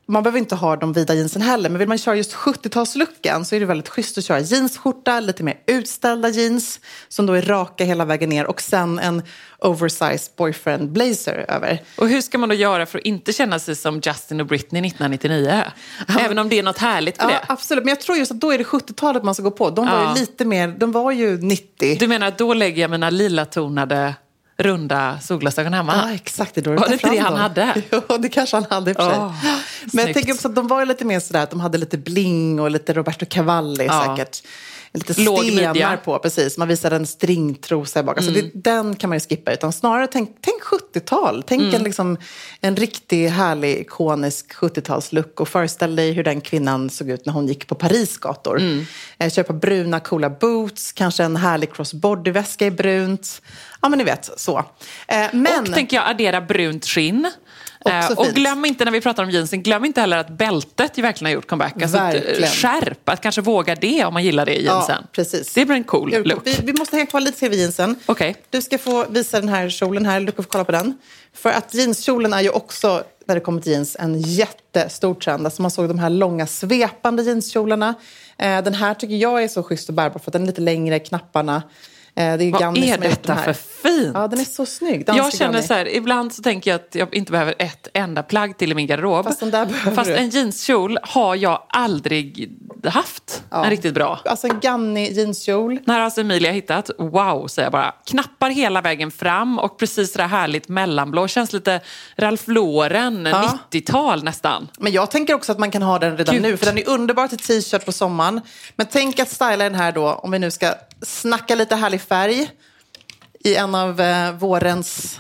man 0.07 0.23
behöver 0.23 0.39
inte 0.39 0.55
ha 0.55 0.77
de 0.77 0.93
vida 0.93 1.15
jeansen 1.15 1.43
heller. 1.43 1.69
Men 1.71 1.79
vill 1.79 1.89
man 1.89 1.99
köra 1.99 2.17
just 2.17 2.35
70-talslooken 2.35 3.45
så 3.45 3.57
är 3.57 3.61
det 3.61 3.67
väldigt 3.67 3.89
schysst 3.89 4.19
att 4.19 4.25
köra 4.25 4.41
jeansskjorta, 4.41 5.21
lite 5.21 5.43
mer 5.43 5.59
utställda 5.67 6.29
jeans 6.29 6.81
som 7.09 7.27
då 7.27 7.33
är 7.33 7.43
raka 7.43 7.85
hela 7.85 8.05
vägen 8.05 8.29
ner 8.29 8.47
och 8.47 8.61
sen 8.61 8.99
en 8.99 9.23
oversized 9.59 10.33
boyfriend 10.37 10.93
blazer 10.93 11.45
över. 11.49 11.83
Och 11.99 12.09
hur 12.09 12.21
ska 12.21 12.39
man 12.39 12.49
då 12.49 12.55
göra 12.55 12.87
för 12.87 12.99
att 12.99 13.05
inte 13.05 13.33
känna 13.33 13.59
sig 13.59 13.77
som 13.77 14.01
Justin 14.05 14.41
och 14.41 14.47
Britney 14.47 14.87
1999? 14.87 15.63
Även 16.21 16.39
om 16.39 16.49
det 16.49 16.59
är 16.59 16.63
något 16.63 16.79
härligt 16.79 17.19
med 17.19 17.25
Ja, 17.27 17.31
det. 17.31 17.45
absolut. 17.49 17.85
Men 17.85 17.89
jag 17.89 18.01
tror 18.01 18.19
just 18.19 18.31
att 18.33 18.41
då 18.41 18.53
är 18.53 18.59
det 18.59 18.65
70-talet 18.65 19.23
man 19.25 19.35
ska 19.35 19.43
gå 19.43 19.51
på. 19.51 19.71
De 19.71 19.87
var 19.87 20.01
Ja. 20.03 20.15
ju 20.15 20.21
lite 20.21 20.45
mer, 20.45 20.69
de 20.69 20.93
var 20.93 21.13
ju 21.13 21.37
90. 21.37 21.97
Du 22.01 22.07
menar 22.09 22.27
att 22.27 22.39
då 22.39 22.55
lägger 22.55 22.83
jag 22.83 22.91
mina 22.91 23.11
lila-tonade 23.11 24.15
runda 24.57 25.19
solglasögon 25.21 25.75
hemma? 25.75 25.95
Ja, 26.09 26.15
exakt. 26.15 26.55
Det 26.55 26.61
är 26.61 26.63
då 26.63 26.71
du 26.71 26.77
Var 26.77 26.87
det 26.89 26.93
inte 26.95 27.11
det 27.11 27.19
han 27.19 27.33
dem. 27.33 27.41
hade? 27.41 27.83
Jo, 27.93 28.17
det 28.19 28.29
kanske 28.29 28.57
han 28.57 28.67
hade 28.71 28.91
i 28.91 28.95
och 28.95 28.97
för 28.97 29.11
sig. 29.11 29.19
Åh, 29.19 29.35
Men 29.93 30.05
jag 30.07 30.15
tänker 30.15 30.33
också 30.33 30.49
att 30.49 30.55
de 30.55 30.69
var 30.69 30.85
lite 30.87 31.05
mer 31.05 31.21
sådär 31.21 31.43
att 31.43 31.51
de 31.51 31.61
hade 31.61 31.79
lite 31.79 31.99
bling 31.99 32.61
och 32.61 32.71
lite 32.71 32.93
Roberto 32.93 33.27
Cavalli 33.29 33.87
Ja. 33.87 34.17
säkert. 34.17 34.43
Lite 34.95 35.23
Låg 35.23 35.45
stenar 35.45 35.73
midja. 35.75 35.97
på, 36.05 36.19
precis. 36.19 36.59
Man 36.59 36.69
visade 36.69 36.97
en 36.97 37.07
stringtrosa 37.07 38.03
bak. 38.03 38.17
Alltså 38.17 38.33
Mm. 38.33 38.51
det, 38.55 38.71
den 38.71 38.97
kan 38.97 39.11
man 39.11 39.17
ju 39.19 39.21
skippa. 39.21 39.53
Utan 39.53 39.73
snarare 39.73 40.07
tänk, 40.07 40.31
tänk 40.41 40.63
70-tal. 40.63 41.43
Tänk 41.47 41.63
Mm. 41.63 41.75
en, 41.75 41.83
liksom, 41.83 42.17
en 42.61 42.77
riktig 42.77 43.29
härlig 43.29 43.77
ikonisk 43.79 44.55
70-talslook. 44.55 45.41
Och 45.41 45.49
föreställ 45.49 45.97
dig 45.97 46.13
hur 46.13 46.25
den 46.25 46.41
kvinnan 46.41 46.91
såg 46.91 47.11
ut 47.11 47.27
när 47.27 47.33
hon 47.33 47.47
gick 47.47 47.67
på 47.67 47.75
Paris 47.75 48.19
gator. 48.19 48.59
Mm. 48.61 48.85
Eh, 49.19 49.31
köpa 49.31 49.53
bruna 49.53 50.01
coola 50.01 50.31
boots, 50.31 50.93
kanske 50.93 51.25
en 51.25 51.37
härlig 51.37 51.73
crossbody-väska 51.73 52.67
i 52.67 52.71
brunt. 52.71 53.43
Ja, 53.83 53.89
men 53.89 53.99
ni 53.99 54.05
vet, 54.05 54.31
så. 54.37 54.59
Eh, 55.09 55.27
men... 55.33 55.61
Och 55.63 55.75
tänker 55.75 55.97
jag 55.97 56.09
addera 56.11 56.41
brunt 56.41 56.87
skinn. 56.87 57.31
Eh, 57.89 58.11
och 58.11 58.27
glöm 58.27 58.65
inte 58.65 58.85
när 58.85 58.93
vi 58.93 59.01
pratar 59.01 59.23
om 59.23 59.31
jeansen, 59.31 59.63
glöm 59.63 59.85
inte 59.85 60.01
heller 60.01 60.17
att 60.17 60.29
bältet 60.29 60.99
ju 60.99 61.03
verkligen 61.03 61.27
har 61.27 61.35
gjort 61.35 61.47
comeback. 61.47 61.83
Alltså, 61.83 61.97
eh, 61.97 62.03
Verkligen. 62.03 62.51
skärp, 62.51 63.09
att 63.09 63.21
kanske 63.21 63.41
våga 63.41 63.75
det 63.75 64.05
om 64.05 64.15
man 64.15 64.25
gillar 64.25 64.47
det 64.47 64.61
i 64.61 64.65
jeansen. 64.65 64.99
Ja, 65.01 65.09
precis. 65.13 65.55
Det 65.55 65.65
blir 65.65 65.77
en 65.77 65.85
cool 65.85 66.11
look. 66.25 66.41
Vi, 66.45 66.61
vi 66.63 66.73
måste 66.73 66.97
hänga 66.97 67.07
kvar 67.07 67.21
lite 67.21 67.39
till 67.39 67.51
vid 67.51 67.59
jeansen. 67.59 67.97
Okej. 68.07 68.37
Du 68.51 68.63
ska 68.63 68.79
få 68.79 69.07
visa 69.09 69.41
den 69.41 69.49
här 69.49 69.69
kjolen 69.69 70.07
här. 70.07 70.21
Du 70.21 70.33
kan 70.33 70.45
få 70.45 70.51
kolla 70.51 70.65
på 70.65 70.73
den. 70.73 70.99
För 71.35 71.51
att 71.51 71.75
jeanskjolen 71.75 72.33
är 72.33 72.41
ju 72.41 72.51
också, 72.51 73.05
när 73.27 73.35
det 73.35 73.41
kommer 73.41 73.61
till 73.61 73.73
jeans, 73.73 73.97
en 74.01 74.21
jättestor 74.21 75.15
trend. 75.15 75.47
Alltså 75.47 75.63
man 75.63 75.71
såg 75.71 75.89
de 75.89 75.99
här 75.99 76.11
långa 76.11 76.47
svepande 76.47 77.23
jeanskjolarna. 77.23 77.95
Eh, 78.39 78.63
den 78.63 78.75
här 78.75 78.95
tycker 78.95 79.15
jag 79.15 79.43
är 79.43 79.49
så 79.49 79.63
schysst 79.63 79.89
och 79.89 79.95
bärbar 79.95 80.19
för 80.19 80.29
att 80.29 80.33
den 80.33 80.43
är 80.43 80.47
lite 80.47 80.61
längre, 80.61 80.99
knapparna. 80.99 81.63
Eh, 82.17 82.37
det 82.39 82.45
är 82.45 82.51
Vad 82.51 82.79
är 82.79 82.99
detta 82.99 83.37
för 83.37 83.53
fint? 83.53 84.11
Ja, 84.15 84.29
den 84.29 84.41
är 84.41 84.45
så 84.45 84.67
snygg. 84.67 85.07
Danske 85.07 85.25
Jag 85.25 85.35
känner 85.35 85.63
så 85.63 85.75
här, 85.75 85.97
ibland 85.97 86.33
så 86.33 86.43
tänker 86.43 86.71
jag 86.71 86.81
att 86.81 86.95
jag 86.95 87.15
inte 87.15 87.33
behöver 87.33 87.55
ett 87.59 87.89
enda 87.95 88.23
plagg 88.23 88.59
till 88.59 88.73
i 88.73 88.75
min 88.75 88.87
garderob. 88.87 89.25
Fast 89.25 89.43
Fast 89.95 90.11
en 90.11 90.31
jeanskjol 90.31 90.99
har 91.03 91.35
jag 91.37 91.63
aldrig 91.69 92.51
haft 92.91 93.43
Ja. 93.51 93.65
en 93.65 93.71
riktigt 93.71 93.95
bra. 93.95 94.21
Alltså 94.25 94.47
en 94.47 94.61
Ganni 94.61 95.13
jeanskjol. 95.13 95.75
Den 95.75 95.85
här 95.87 95.95
har 95.95 96.01
alltså 96.05 96.21
Emilia 96.21 96.53
hittat. 96.53 96.91
Wow, 96.99 97.47
säger 97.47 97.67
jag 97.67 97.73
bara. 97.73 97.95
Knappar 98.07 98.51
hela 98.51 98.81
vägen 98.81 99.11
fram 99.11 99.59
och 99.59 99.79
precis 99.79 100.13
det 100.13 100.23
där 100.23 100.29
härligt 100.29 100.69
mellanblå. 100.69 101.29
Känns 101.29 101.53
lite 101.53 101.81
Ralph 102.17 102.51
Lauren, 102.51 103.27
Ja. 103.33 103.59
90-tal 103.71 104.25
nästan. 104.25 104.69
Men 104.79 104.93
jag 104.93 105.11
tänker 105.11 105.35
också 105.35 105.53
att 105.53 105.59
man 105.59 105.71
kan 105.71 105.83
ha 105.83 105.99
den 105.99 106.17
redan 106.17 106.35
Gud. 106.35 106.43
nu, 106.43 106.57
för 106.57 106.67
den 106.67 106.79
är 106.79 106.89
underbar 106.89 107.29
till 107.29 107.39
t-shirt 107.39 107.85
på 107.85 107.93
sommaren. 107.93 108.41
Men 108.77 108.87
tänk 108.91 109.19
att 109.21 109.29
styla 109.31 109.57
den 109.57 109.75
här 109.75 109.93
då, 109.93 110.13
om 110.13 110.31
vi 110.31 110.39
nu 110.39 110.51
ska 110.51 110.75
snacka 111.03 111.55
lite 111.55 111.77
härlig 111.77 112.01
färg 112.01 112.51
i 113.45 113.55
en 113.57 113.75
av 113.75 114.01
eh, 114.01 114.33
vårens 114.33 115.19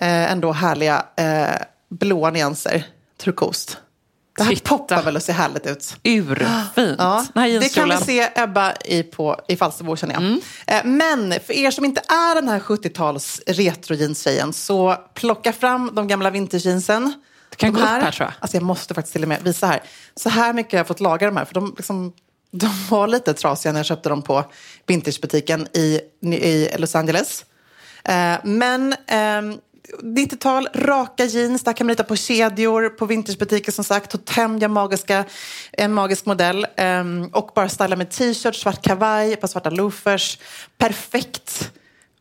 eh, 0.00 0.32
ändå 0.32 0.52
härliga 0.52 1.04
eh, 1.16 1.62
blåa 1.88 2.30
nyanser, 2.30 2.84
turkost. 3.22 3.78
Det 4.36 4.42
här 4.42 4.54
Titta. 4.54 4.68
poppar 4.68 5.02
väl 5.02 5.16
och 5.16 5.22
ser 5.22 5.32
härligt 5.32 5.66
ut. 5.66 5.96
Urfint. 6.04 6.94
Ja, 6.98 7.26
här 7.34 7.60
det 7.60 7.74
kan 7.74 7.88
vi 7.88 7.96
se 7.96 8.28
Ebba 8.34 8.74
i, 8.84 9.02
på, 9.02 9.40
i 9.48 9.56
Falsterbo 9.56 9.96
känner 9.96 10.14
jag. 10.14 10.22
Mm. 10.22 10.40
Eh, 10.66 10.84
Men 10.84 11.40
för 11.46 11.52
er 11.52 11.70
som 11.70 11.84
inte 11.84 12.00
är 12.08 12.34
den 12.34 12.48
här 12.48 12.58
70-tals 12.60 13.40
retro-jeans-tjejen 13.46 14.52
så 14.52 14.96
plocka 15.14 15.52
fram 15.52 15.90
de 15.94 16.08
gamla 16.08 16.30
vinterjeansen. 16.30 17.12
Du 17.50 17.56
kan 17.56 17.72
de 17.72 17.78
gå 17.80 17.84
upp 17.84 17.88
här, 17.90 18.12
tror 18.12 18.26
jag. 18.26 18.34
Alltså 18.40 18.56
jag 18.56 18.62
måste 18.64 18.94
faktiskt 18.94 19.12
till 19.12 19.22
och 19.22 19.28
med 19.28 19.42
visa 19.42 19.66
här. 19.66 19.82
Så 20.16 20.28
här 20.28 20.52
mycket 20.52 20.72
har 20.72 20.78
jag 20.78 20.86
fått 20.86 21.00
laga 21.00 21.26
de 21.26 21.36
här 21.36 21.44
för 21.44 21.54
de, 21.54 21.74
liksom, 21.76 22.12
de 22.50 22.70
var 22.90 23.06
lite 23.08 23.34
trasiga 23.34 23.72
när 23.72 23.78
jag 23.78 23.86
köpte 23.86 24.08
dem 24.08 24.22
på 24.22 24.44
vintagebutiken 24.86 25.68
i, 25.72 26.00
i 26.22 26.68
Los 26.78 26.94
Angeles. 26.94 27.44
Eh, 28.04 28.34
Men 28.44 28.94
ehm, 29.06 29.58
90-tal, 30.02 30.68
raka 30.74 31.24
jeans, 31.24 31.62
där 31.62 31.72
kan 31.72 31.86
man 31.86 31.92
lita 31.92 32.04
på 32.04 32.16
kedjor 32.16 32.88
på 32.88 33.06
vintagebutiker 33.06 33.72
som 33.72 33.84
sagt. 33.84 34.10
Totem 34.10 34.58
gör 34.58 34.68
magiska, 34.68 35.24
en 35.72 35.92
magisk 35.92 36.26
modell. 36.26 36.66
Ehm, 36.76 37.28
och 37.32 37.50
bara 37.54 37.68
styla 37.68 37.96
med 37.96 38.10
t-shirt, 38.10 38.54
svart 38.54 38.82
kavaj, 38.82 39.32
ett 39.32 39.40
par 39.40 39.48
svarta 39.48 39.70
loafers. 39.70 40.38
Perfekt 40.78 41.70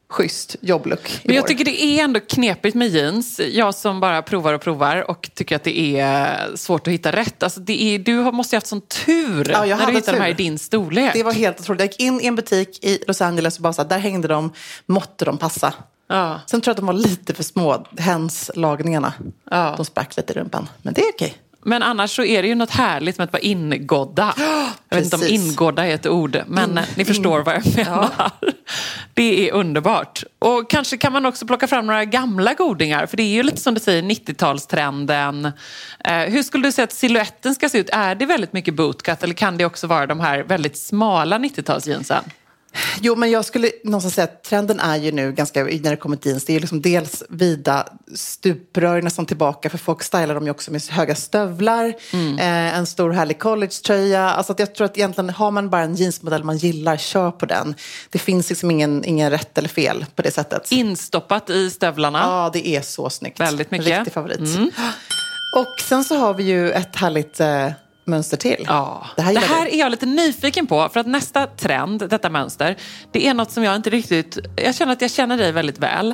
schysst 0.10 0.56
jobblook 0.62 1.21
Men 1.23 1.36
jag 1.36 1.47
tycker 1.47 1.65
det 1.65 1.84
är 1.84 2.04
ändå 2.04 2.19
knepigt 2.19 2.75
med 2.75 2.88
jeans. 2.88 3.39
Jag 3.39 3.75
som 3.75 3.99
bara 3.99 4.21
provar 4.21 4.54
och 4.54 4.62
provar 4.62 5.10
och 5.10 5.30
tycker 5.34 5.56
att 5.56 5.63
det 5.63 5.99
är 5.99 6.56
svårt 6.56 6.88
att 6.88 6.93
hitta 6.93 7.12
rätt. 7.12 7.43
Alltså 7.43 7.60
det 7.60 7.84
är, 7.84 7.99
du 7.99 8.32
måste 8.32 8.56
ju 8.56 8.58
haft 8.58 8.67
sån 8.67 8.82
tur 8.82 9.49
Ja, 9.51 9.65
jag 9.65 9.80
när 9.80 9.86
du 9.86 9.93
hittar 9.93 10.13
de 10.13 10.19
här 10.19 10.34
tur. 10.34 10.34
i 10.34 10.43
din 10.43 10.60
storlek. 10.60 11.13
Det 11.13 11.23
var 11.23 11.34
helt 11.34 11.60
otroligt. 11.60 11.80
Jag 11.80 11.88
gick 11.88 11.99
in 11.99 12.21
i 12.21 12.25
en 12.25 12.36
butik 12.36 12.86
i 12.86 13.04
Los 13.08 13.21
Angeles 13.21 13.58
och 13.58 13.63
bara 13.63 13.73
så 13.73 13.82
här, 13.82 13.89
där 13.89 13.99
hängde 13.99 14.28
de, 14.28 14.54
måtte 14.86 15.25
de 15.25 15.38
passa. 15.38 15.73
Ja. 16.07 16.39
Sen 16.47 16.61
tror 16.61 16.71
jag 16.71 16.73
att 16.73 16.77
de 16.77 16.85
var 16.85 16.93
lite 16.93 17.33
för 17.33 17.43
små, 17.43 17.85
hens-lagningarna. 17.97 19.13
Ja. 19.51 19.73
De 19.77 19.85
sprack 19.85 20.17
lite 20.17 20.33
i 20.33 20.35
rumpan. 20.35 20.67
Men 20.81 20.93
det 20.93 21.01
är 21.01 21.11
okej. 21.15 21.37
Men 21.67 21.83
annars 21.83 22.15
så 22.15 22.23
är 22.23 22.41
det 22.41 22.47
ju 22.47 22.55
något 22.55 22.69
härligt 22.71 23.17
med 23.17 23.25
att 23.25 23.33
vara 23.33 23.41
ingodda. 23.41 24.33
Jag 24.89 24.97
vet 24.97 25.03
inte 25.05 25.15
om 25.15 25.23
ingodda 25.23 25.85
är 25.87 25.95
ett 25.95 26.07
ord, 26.07 26.37
men 26.47 26.69
In- 26.77 26.83
ni 26.95 27.05
förstår 27.05 27.39
vad 27.39 27.55
jag 27.55 27.75
menar. 27.75 28.31
Det 29.13 29.49
är 29.49 29.53
underbart. 29.53 30.23
Och 30.39 30.69
kanske 30.69 30.97
kan 30.97 31.13
man 31.13 31.25
också 31.25 31.47
plocka 31.47 31.67
fram 31.67 31.85
några 31.87 32.05
gamla 32.05 32.53
godingar, 32.53 33.05
för 33.05 33.17
det 33.17 33.23
är 33.23 33.33
ju 33.33 33.43
lite 33.43 33.57
som 33.57 33.73
du 33.73 33.79
säger 33.79 34.01
90-talstrenden. 34.01 35.51
Eh, 35.99 36.13
hur 36.17 36.43
skulle 36.43 36.67
du 36.67 36.71
säga 36.71 36.83
att 36.83 36.91
siluetten 36.93 37.55
ska 37.55 37.69
se 37.69 37.77
ut? 37.77 37.89
Är 37.91 38.15
det 38.15 38.25
väldigt 38.25 38.53
mycket 38.53 38.73
bootcut 38.75 39.23
eller 39.23 39.33
kan 39.33 39.57
det 39.57 39.65
också 39.65 39.87
vara 39.87 40.07
de 40.07 40.19
här 40.19 40.39
väldigt 40.43 40.77
smala 40.77 41.37
90-talsjeansen? 41.37 42.21
Jo, 43.01 43.15
men 43.15 43.31
jag 43.31 43.45
skulle 43.45 43.71
någonstans 43.83 44.13
säga 44.13 44.25
att 44.25 44.43
trenden 44.43 44.79
är 44.79 44.97
ju 44.97 45.11
nu 45.11 45.31
ganska, 45.31 45.63
när 45.63 45.89
det 45.89 45.95
kommer 45.95 46.17
till 46.17 46.29
jeans, 46.31 46.45
det 46.45 46.55
är 46.55 46.59
liksom 46.59 46.81
dels 46.81 47.23
vida 47.29 47.88
stuprör 48.15 49.01
nästan 49.01 49.25
tillbaka, 49.25 49.69
för 49.69 49.77
folk 49.77 50.03
stylar 50.03 50.35
dem 50.35 50.45
ju 50.45 50.51
också 50.51 50.71
med 50.71 50.81
höga 50.81 51.15
stövlar, 51.15 51.85
eh, 52.13 52.77
en 52.77 52.85
stor 52.85 53.11
härlig 53.11 53.39
collegetröja. 53.39 54.29
Alltså 54.29 54.53
att 54.53 54.59
jag 54.59 54.75
tror 54.75 54.85
att 54.85 54.97
egentligen 54.97 55.29
har 55.29 55.51
man 55.51 55.69
bara 55.69 55.81
en 55.81 55.95
jeansmodell 55.95 56.43
man 56.43 56.57
gillar, 56.57 56.97
kör 56.97 57.31
på 57.31 57.45
den. 57.45 57.75
Det 58.09 58.19
finns 58.19 58.49
liksom 58.49 58.71
ingen, 58.71 59.05
ingen 59.05 59.29
rätt 59.29 59.57
eller 59.57 59.69
fel 59.69 60.05
på 60.15 60.21
det 60.21 60.31
sättet. 60.31 60.71
Instoppat 60.71 61.49
i 61.49 61.69
stövlarna. 61.69 62.19
Ja, 62.19 62.49
det 62.53 62.67
är 62.67 62.81
så 62.81 63.09
snyggt. 63.09 63.39
Väldigt 63.39 63.71
mycket. 63.71 63.88
Mm. 63.88 63.99
Riktig 63.99 64.13
favorit. 64.13 64.39
Och 65.55 65.79
sen 65.89 66.03
så 66.03 66.15
har 66.15 66.33
vi 66.33 66.43
ju 66.43 66.71
ett 66.71 66.95
härligt 66.95 67.39
eh, 67.39 67.71
mönster 68.05 68.37
till. 68.37 68.65
Ja. 68.67 69.05
Det 69.15 69.21
här, 69.21 69.33
det 69.33 69.39
här 69.39 69.67
är 69.67 69.79
jag 69.79 69.91
lite 69.91 70.05
nyfiken 70.05 70.67
på. 70.67 70.89
För 70.89 70.99
att 70.99 71.07
nästa 71.07 71.47
trend, 71.47 72.09
detta 72.09 72.29
mönster, 72.29 72.77
det 73.11 73.27
är 73.27 73.33
något 73.33 73.51
som 73.51 73.63
jag 73.63 73.75
inte 73.75 73.89
riktigt... 73.89 74.37
Jag 74.55 74.75
känner 74.75 74.93
att 74.93 75.01
jag 75.01 75.11
känner 75.11 75.37
dig 75.37 75.51
väldigt 75.51 75.79
väl. 75.79 76.13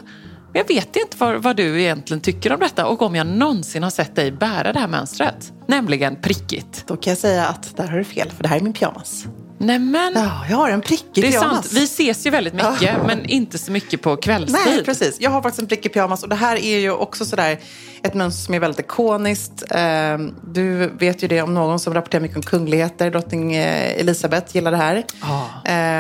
Men 0.54 0.60
jag 0.60 0.68
vet 0.68 0.96
inte 0.96 1.18
vad, 1.18 1.44
vad 1.44 1.56
du 1.56 1.82
egentligen 1.82 2.22
tycker 2.22 2.54
om 2.54 2.60
detta 2.60 2.86
och 2.88 3.02
om 3.02 3.16
jag 3.16 3.28
någonsin 3.28 3.84
har 3.84 3.90
sett 3.90 4.16
dig 4.16 4.32
bära 4.32 4.74
det 4.74 4.80
här 4.80 4.88
mönstret. 4.88 5.54
Nämligen 5.68 6.16
prickigt. 6.22 6.84
Då 6.88 6.98
kan 6.98 7.12
jag 7.12 7.18
säga 7.18 7.48
att 7.48 7.78
där 7.78 7.88
har 7.88 7.98
du 7.98 8.04
fel, 8.04 8.32
för 8.32 8.44
det 8.44 8.50
här 8.50 8.58
är 8.58 8.62
min 8.62 8.74
pyjamas. 8.74 9.26
Nämen, 9.66 10.12
Ja, 10.16 10.46
jag 10.50 10.58
har 10.58 10.70
en 10.70 10.82
prickig 10.82 11.08
det 11.14 11.28
är 11.28 11.32
pyjamas. 11.32 11.52
sant. 11.54 11.68
Vi 11.74 11.84
ses 11.84 12.26
ju 12.26 12.30
väldigt 12.30 12.54
mycket, 12.54 12.98
men 13.08 13.26
inte 13.26 13.58
så 13.58 13.72
mycket 13.72 14.02
på 14.02 14.16
kvällstid. 14.16 14.60
Nej, 14.66 14.84
precis. 14.84 15.18
Jag 15.20 15.32
har 15.32 15.42
faktiskt 15.42 15.62
en 15.62 15.68
prickig 15.68 15.94
pyjamas 15.94 16.24
och 16.24 16.30
det 16.30 16.36
här 16.36 16.56
är 16.56 16.80
ju 16.80 16.92
också 16.92 17.26
sådär 17.26 17.60
ett 18.04 18.14
mönster 18.14 18.46
som 18.46 18.54
är 18.54 18.60
väldigt 18.60 18.80
ikoniskt. 18.80 19.64
Eh, 19.72 20.18
Du 20.44 20.88
vet 21.00 21.24
ju 21.24 21.28
det 21.28 21.42
om 21.42 21.54
någon 21.54 21.80
som 21.80 21.94
rapporterar 21.94 22.22
mycket 22.22 22.38
om 22.38 22.44
kungligheter. 22.44 23.12
Drottning 23.12 23.56
eh, 23.56 24.00
Elizabeth 24.00 24.56
gillar 24.56 24.72
det 24.72 24.78
här. 24.78 24.96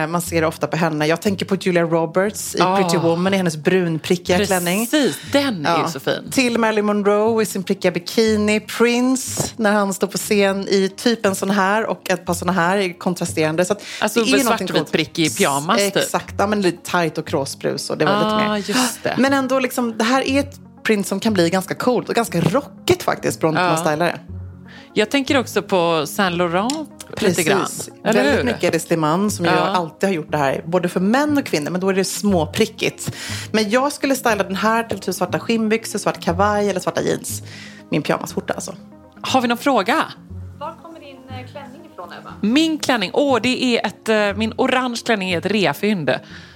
Eh, 0.03 0.07
Man 0.07 0.21
ser 0.21 0.41
det 0.41 0.47
ofta 0.47 0.67
på 0.67 0.77
henne. 0.77 1.07
Jag 1.07 1.21
tänker 1.21 1.45
på 1.45 1.55
Julia 1.55 1.83
Roberts 1.83 2.55
i 2.55 2.61
Ah. 2.61 2.75
Pretty 2.75 2.97
Woman 2.97 3.33
i 3.33 3.37
hennes 3.37 3.57
brunprickiga 3.57 4.45
klänning. 4.45 4.87
Precis, 4.87 5.17
den 5.31 5.65
är 5.65 5.71
Ja. 5.71 5.83
ju 5.85 5.91
så 5.91 5.99
fin. 5.99 6.31
Till 6.31 6.57
Marilyn 6.57 6.85
Monroe 6.85 7.43
i 7.43 7.45
sin 7.45 7.63
prickiga 7.63 7.91
bikini. 7.91 8.59
Prince 8.59 9.43
när 9.57 9.71
han 9.71 9.93
står 9.93 10.07
på 10.07 10.17
scen 10.17 10.67
i 10.67 10.89
typ 10.97 11.25
en 11.25 11.35
sån 11.35 11.49
här 11.49 11.85
och 11.85 12.09
ett 12.09 12.25
par 12.25 12.33
såna 12.33 12.51
här 12.51 12.77
är 12.77 12.99
kontrasterande. 13.57 13.65
Så 13.65 13.73
att 13.73 13.83
Alltså, 14.03 14.23
det 14.23 14.31
är 14.39 14.43
svartvit 14.43 14.71
coolt. 14.71 14.91
prickig 14.91 15.37
pyjamas, 15.37 15.77
typ. 15.77 15.95
Exakt, 15.95 16.35
ja, 16.37 16.47
men 16.47 16.61
lite 16.61 16.91
tajt 16.91 17.17
och 17.17 17.27
kråsbrus 17.27 17.89
och 17.89 17.97
det 17.97 18.05
var 18.05 18.13
lite 18.17 18.25
Ah, 18.31 18.49
mer. 18.53 18.57
just 18.57 19.03
det. 19.03 19.15
Men 19.17 19.33
ändå, 19.33 19.59
liksom, 19.59 19.97
det 19.97 20.03
här 20.03 20.21
är 20.27 20.39
ett 20.39 20.59
print 20.83 21.07
som 21.07 21.19
kan 21.19 21.33
bli 21.33 21.49
ganska 21.49 21.75
coolt 21.75 22.09
och 22.09 22.15
ganska 22.15 22.41
rockigt 22.41 23.03
faktiskt 23.03 23.39
beroende 23.39 23.59
på 23.59 23.63
hur 23.65 23.71
man 23.71 23.77
stylar 23.85 24.05
det. 24.05 24.19
Jag 24.93 25.09
tänker 25.11 25.37
också 25.39 25.61
på 25.61 26.03
Saint 26.07 26.35
Laurent 26.37 27.05
lite 27.21 27.43
grann. 27.43 27.65
Eller 28.03 28.13
Väldigt 28.23 28.39
hur? 28.39 28.43
mycket 28.43 28.63
Eddie 28.63 28.79
Sliman 28.79 29.31
som 29.31 29.45
ju 29.45 29.51
Ja. 29.51 29.57
alltid 29.57 30.09
har 30.09 30.13
gjort 30.15 30.31
det 30.31 30.37
här, 30.37 30.63
både 30.65 30.89
för 30.89 30.99
män 30.99 31.37
och 31.37 31.45
kvinnor, 31.45 31.71
men 31.71 31.81
då 31.81 31.89
är 31.89 31.93
det 31.93 32.03
småprickigt. 32.03 33.11
Men 33.51 33.69
jag 33.69 33.91
skulle 33.91 34.15
styla 34.15 34.35
den 34.43 34.55
här 34.55 34.83
till 34.83 34.99
typ 34.99 35.15
svarta 35.15 35.39
skinnbyxor, 35.39 35.99
svart 35.99 36.21
kavaj 36.23 36.69
eller 36.69 36.79
svarta 36.79 37.01
jeans. 37.01 37.41
Min 37.91 38.01
pyjamasskjorta 38.01 38.53
alltså. 38.53 38.75
Har 39.21 39.41
vi 39.41 39.47
någon 39.47 39.57
fråga? 39.57 40.05
Var 40.59 40.75
kommer 40.83 40.99
din 40.99 41.17
eh, 41.29 41.51
klänning 41.51 41.80
ifrån 42.03 42.13
Ebba? 42.19 42.33
Min 42.41 42.77
klänning, 42.79 43.09
åh 43.13 43.39
det 43.43 43.63
är 43.77 43.87
ett, 43.87 44.09
eh, 44.09 44.37
min 44.39 44.53
orange 44.57 45.01
klänning 45.05 45.31
är 45.31 45.37
ett 45.37 45.45
reafynd. 45.45 46.11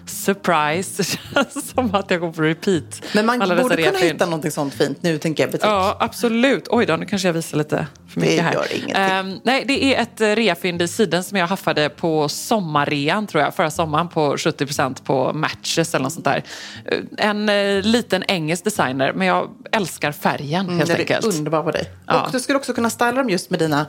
Surprise, 0.08 1.03
det 1.03 1.03
känns 1.53 1.69
som 1.69 1.95
att 1.95 2.12
jag 2.12 2.19
går 2.19 2.31
på 2.31 2.41
repeat. 2.41 3.01
Men 3.13 3.25
man 3.25 3.41
Alla 3.41 3.55
borde 3.55 3.75
kunna 3.75 3.88
refynd. 3.91 4.12
hitta 4.13 4.25
någonting 4.25 4.51
sånt 4.51 4.73
fint 4.73 5.03
nu, 5.03 5.17
tänker 5.17 5.43
jag, 5.43 5.51
butik. 5.51 5.65
Ja, 5.67 5.97
absolut. 5.99 6.67
Oj 6.69 6.86
då, 6.86 6.95
nu 6.95 7.05
kanske 7.05 7.27
jag 7.27 7.34
visar 7.34 7.58
lite 7.58 7.88
för 8.08 8.19
Det 8.21 8.27
mycket 8.27 8.43
här. 8.45 8.53
gör 8.53 8.65
ingenting. 8.75 8.95
Ehm, 8.95 9.39
nej, 9.43 9.63
det 9.67 9.84
är 9.95 10.01
ett 10.01 10.21
eh, 10.21 10.27
reafynd 10.36 10.81
i 10.81 10.88
siden 10.88 11.23
som 11.23 11.38
jag 11.38 11.47
haffade 11.47 11.89
på 11.89 12.29
sommarrean, 12.29 13.27
tror 13.27 13.43
jag, 13.43 13.55
förra 13.55 13.71
sommaren 13.71 14.08
på 14.08 14.36
70% 14.38 15.03
på 15.03 15.34
Matches 15.34 15.93
eller 15.95 16.03
något 16.03 16.13
sånt 16.13 16.25
där. 16.25 16.43
Eh, 16.86 16.99
En 17.17 17.49
eh, 17.49 17.81
liten 17.84 18.23
engelsk 18.27 18.63
designer, 18.63 19.13
men 19.13 19.27
jag 19.27 19.49
älskar 19.71 20.12
färgen 20.12 20.69
helt 20.69 20.88
det 20.88 20.97
enkelt. 20.99 21.25
är 21.25 21.38
underbart 21.38 21.65
på 21.65 21.71
dig. 21.71 21.89
Ja. 22.08 22.21
Och 22.25 22.31
du 22.31 22.39
skulle 22.39 22.58
också 22.60 22.73
kunna 22.73 22.89
styla 22.89 23.12
dem 23.12 23.29
just 23.29 23.49
med 23.49 23.60
dina 23.60 23.86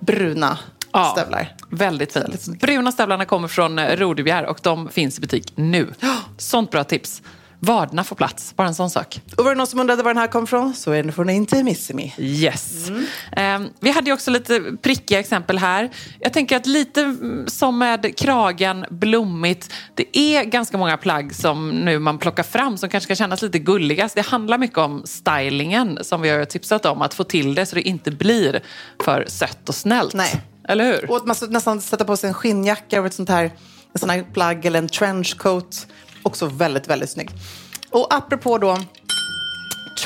bruna 0.00 0.58
Ja, 0.94 1.14
stövlar. 1.16 1.56
Väldigt 1.70 2.12
fint. 2.12 2.60
Bruna 2.60 2.92
stövlarna 2.92 3.24
kommer 3.24 3.48
från 3.48 3.78
eh, 3.78 3.96
Rodebjer 3.96 4.46
och 4.46 4.58
de 4.62 4.88
finns 4.88 5.18
i 5.18 5.20
butik 5.20 5.52
nu. 5.56 5.94
Sånt 6.38 6.70
bra 6.70 6.84
tips. 6.84 7.22
Vaderna 7.64 8.04
får 8.04 8.16
plats, 8.16 8.56
bara 8.56 8.68
en 8.68 8.74
sån 8.74 8.90
sak. 8.90 9.20
Och 9.36 9.44
var 9.44 9.50
det 9.50 9.58
någon 9.58 9.66
som 9.66 9.80
undrade 9.80 10.02
var 10.02 10.10
den 10.10 10.20
här 10.20 10.26
kom 10.26 10.46
från 10.46 10.74
så 10.74 10.92
är 10.92 11.02
den 11.02 11.12
från 11.12 11.30
Intimissimi. 11.30 12.14
Yes. 12.18 12.90
Eh, 13.32 13.60
vi 13.80 13.90
hade 13.90 14.06
ju 14.06 14.14
också 14.14 14.30
lite 14.30 14.62
prickiga 14.82 15.18
exempel 15.18 15.58
här. 15.58 15.90
Jag 16.20 16.32
tänker 16.32 16.56
att 16.56 16.66
lite 16.66 17.00
mm, 17.02 17.44
som 17.46 17.78
med 17.78 18.18
kragen, 18.18 18.84
blommigt. 18.90 19.72
Det 19.94 20.18
är 20.18 20.44
ganska 20.44 20.78
många 20.78 20.96
plagg 20.96 21.34
som 21.34 21.70
nu 21.70 21.98
man 21.98 22.18
plockar 22.18 22.42
fram 22.42 22.78
som 22.78 22.88
kanske 22.88 23.08
kan 23.08 23.16
kännas 23.16 23.42
lite 23.42 23.58
gulligast. 23.58 24.14
Det 24.14 24.26
handlar 24.26 24.58
mycket 24.58 24.78
om 24.78 25.02
stylingen 25.04 25.98
som 26.02 26.20
vi 26.20 26.28
har 26.28 26.44
tipsat 26.44 26.86
om. 26.86 27.02
Att 27.02 27.14
få 27.14 27.24
till 27.24 27.54
det 27.54 27.66
så 27.66 27.74
det 27.74 27.82
inte 27.82 28.10
blir 28.10 28.62
för 29.04 29.24
sött 29.28 29.68
och 29.68 29.74
snällt. 29.74 30.14
Nej. 30.14 30.42
Eller 30.68 30.84
hur? 30.84 31.10
Och 31.10 31.26
man 31.26 31.36
ska 31.36 31.46
nästan 31.46 31.80
sätta 31.80 32.04
på 32.04 32.16
sig 32.16 32.28
en 32.28 32.34
skinnjacka 32.34 32.96
över 32.96 33.08
ett 33.08 33.14
sånt 33.14 33.28
här, 33.28 33.44
en 33.92 33.98
sån 34.00 34.10
här 34.10 34.24
plagg 34.32 34.66
eller 34.66 34.78
en 34.78 34.88
trenchcoat. 34.88 35.86
Också 36.22 36.46
väldigt, 36.46 36.88
väldigt 36.88 37.10
snygg. 37.10 37.30
Och 37.90 38.14
apropå 38.14 38.58
då 38.58 38.78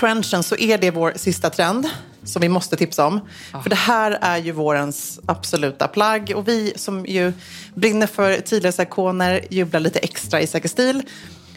trenchen 0.01 0.43
så 0.43 0.57
är 0.57 0.79
det 0.79 0.91
vår 0.91 1.13
sista 1.17 1.51
trend 1.51 1.89
som 2.25 2.43
vi 2.43 2.49
måste 2.49 2.77
tipsa 2.77 3.07
om. 3.07 3.21
För 3.63 3.71
det 3.71 3.77
här 3.77 4.19
är 4.21 4.39
ju 4.39 4.53
vårens 4.53 5.21
absoluta 5.27 5.89
plagg. 5.89 6.33
Och 6.37 6.49
vi 6.49 6.73
som 6.77 7.07
ju 7.07 7.33
brinner 7.75 8.07
för 8.07 8.41
tidlösa 8.41 8.83
ikoner 8.83 9.45
jublar 9.51 9.81
lite 9.81 9.99
extra 9.99 10.41
i 10.41 10.47
Säker 10.47 10.69
stil. 10.69 11.03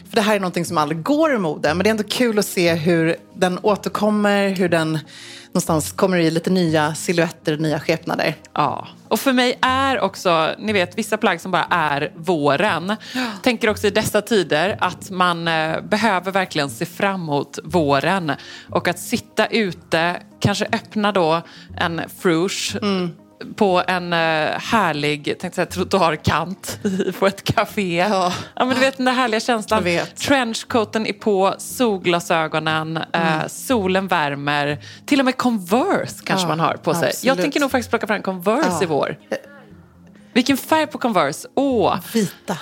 För 0.08 0.16
det 0.16 0.22
här 0.22 0.36
är 0.36 0.40
någonting 0.40 0.64
som 0.64 0.78
aldrig 0.78 1.02
går 1.02 1.32
ur 1.32 1.38
mode. 1.38 1.74
Men 1.74 1.84
det 1.84 1.88
är 1.88 1.90
ändå 1.90 2.02
kul 2.02 2.38
att 2.38 2.46
se 2.46 2.74
hur 2.74 3.16
den 3.34 3.58
återkommer, 3.62 4.48
hur 4.48 4.68
den 4.68 4.98
någonstans 5.52 5.92
kommer 5.92 6.16
i 6.16 6.30
lite 6.30 6.50
nya 6.50 6.94
silhuetter, 6.94 7.56
nya 7.56 7.80
skepnader. 7.80 8.34
Ja, 8.52 8.88
och 9.08 9.20
för 9.20 9.32
mig 9.32 9.58
är 9.62 10.00
också, 10.00 10.54
ni 10.58 10.72
vet 10.72 10.98
vissa 10.98 11.16
plagg 11.16 11.40
som 11.40 11.50
bara 11.50 11.66
är 11.70 12.12
våren. 12.16 12.96
Tänker 13.42 13.68
också 13.70 13.86
i 13.86 13.90
dessa 13.90 14.22
tider 14.22 14.76
att 14.80 15.10
man 15.10 15.48
eh, 15.48 15.80
behöver 15.80 16.32
verkligen 16.32 16.70
se 16.70 16.86
fram 16.86 17.22
emot 17.22 17.58
våren. 17.64 18.32
Och 18.70 18.88
att 18.88 18.98
sitta 18.98 19.46
ute, 19.46 20.22
kanske 20.40 20.66
öppna 20.72 21.12
då 21.12 21.42
en 21.76 22.02
fruche 22.20 22.78
på 23.56 23.82
en 23.86 24.12
eh, 24.12 24.18
härlig 24.58 25.24
tänkte 25.24 25.54
säga, 25.54 25.66
trottoarkant 25.66 26.78
på 27.18 27.26
ett 27.26 27.44
café. 27.44 27.96
Ja. 27.96 28.32
ja, 28.56 28.64
men 28.64 28.74
du 28.74 28.80
vet 28.80 28.96
den 28.96 29.06
där 29.06 29.12
härliga 29.12 29.40
känslan. 29.40 29.78
Jag 29.78 29.84
vet. 29.84 30.16
Trenchcoaten 30.16 31.06
är 31.06 31.12
på, 31.12 31.54
solglasögonen, 31.58 32.96
eh, 33.12 33.46
solen 33.48 34.08
värmer. 34.08 34.78
Till 35.06 35.18
och 35.18 35.24
med 35.24 35.36
Converse 35.36 36.22
kanske 36.24 36.44
Ja, 36.44 36.48
man 36.48 36.60
har 36.60 36.74
på 36.74 36.94
sig. 36.94 37.02
Jag 37.02 37.08
absolut. 37.10 37.38
tänker 37.40 37.60
nog 37.60 37.70
faktiskt 37.70 37.90
plocka 37.90 38.06
fram 38.06 38.22
Converse 38.22 38.68
Ja. 38.70 38.82
i 38.82 38.86
vår. 38.86 39.16
Vilken 40.34 40.56
färg 40.56 40.86
på 40.86 40.98
Converse! 40.98 41.48
Åh! 41.54 41.96
Vita. 42.12 42.58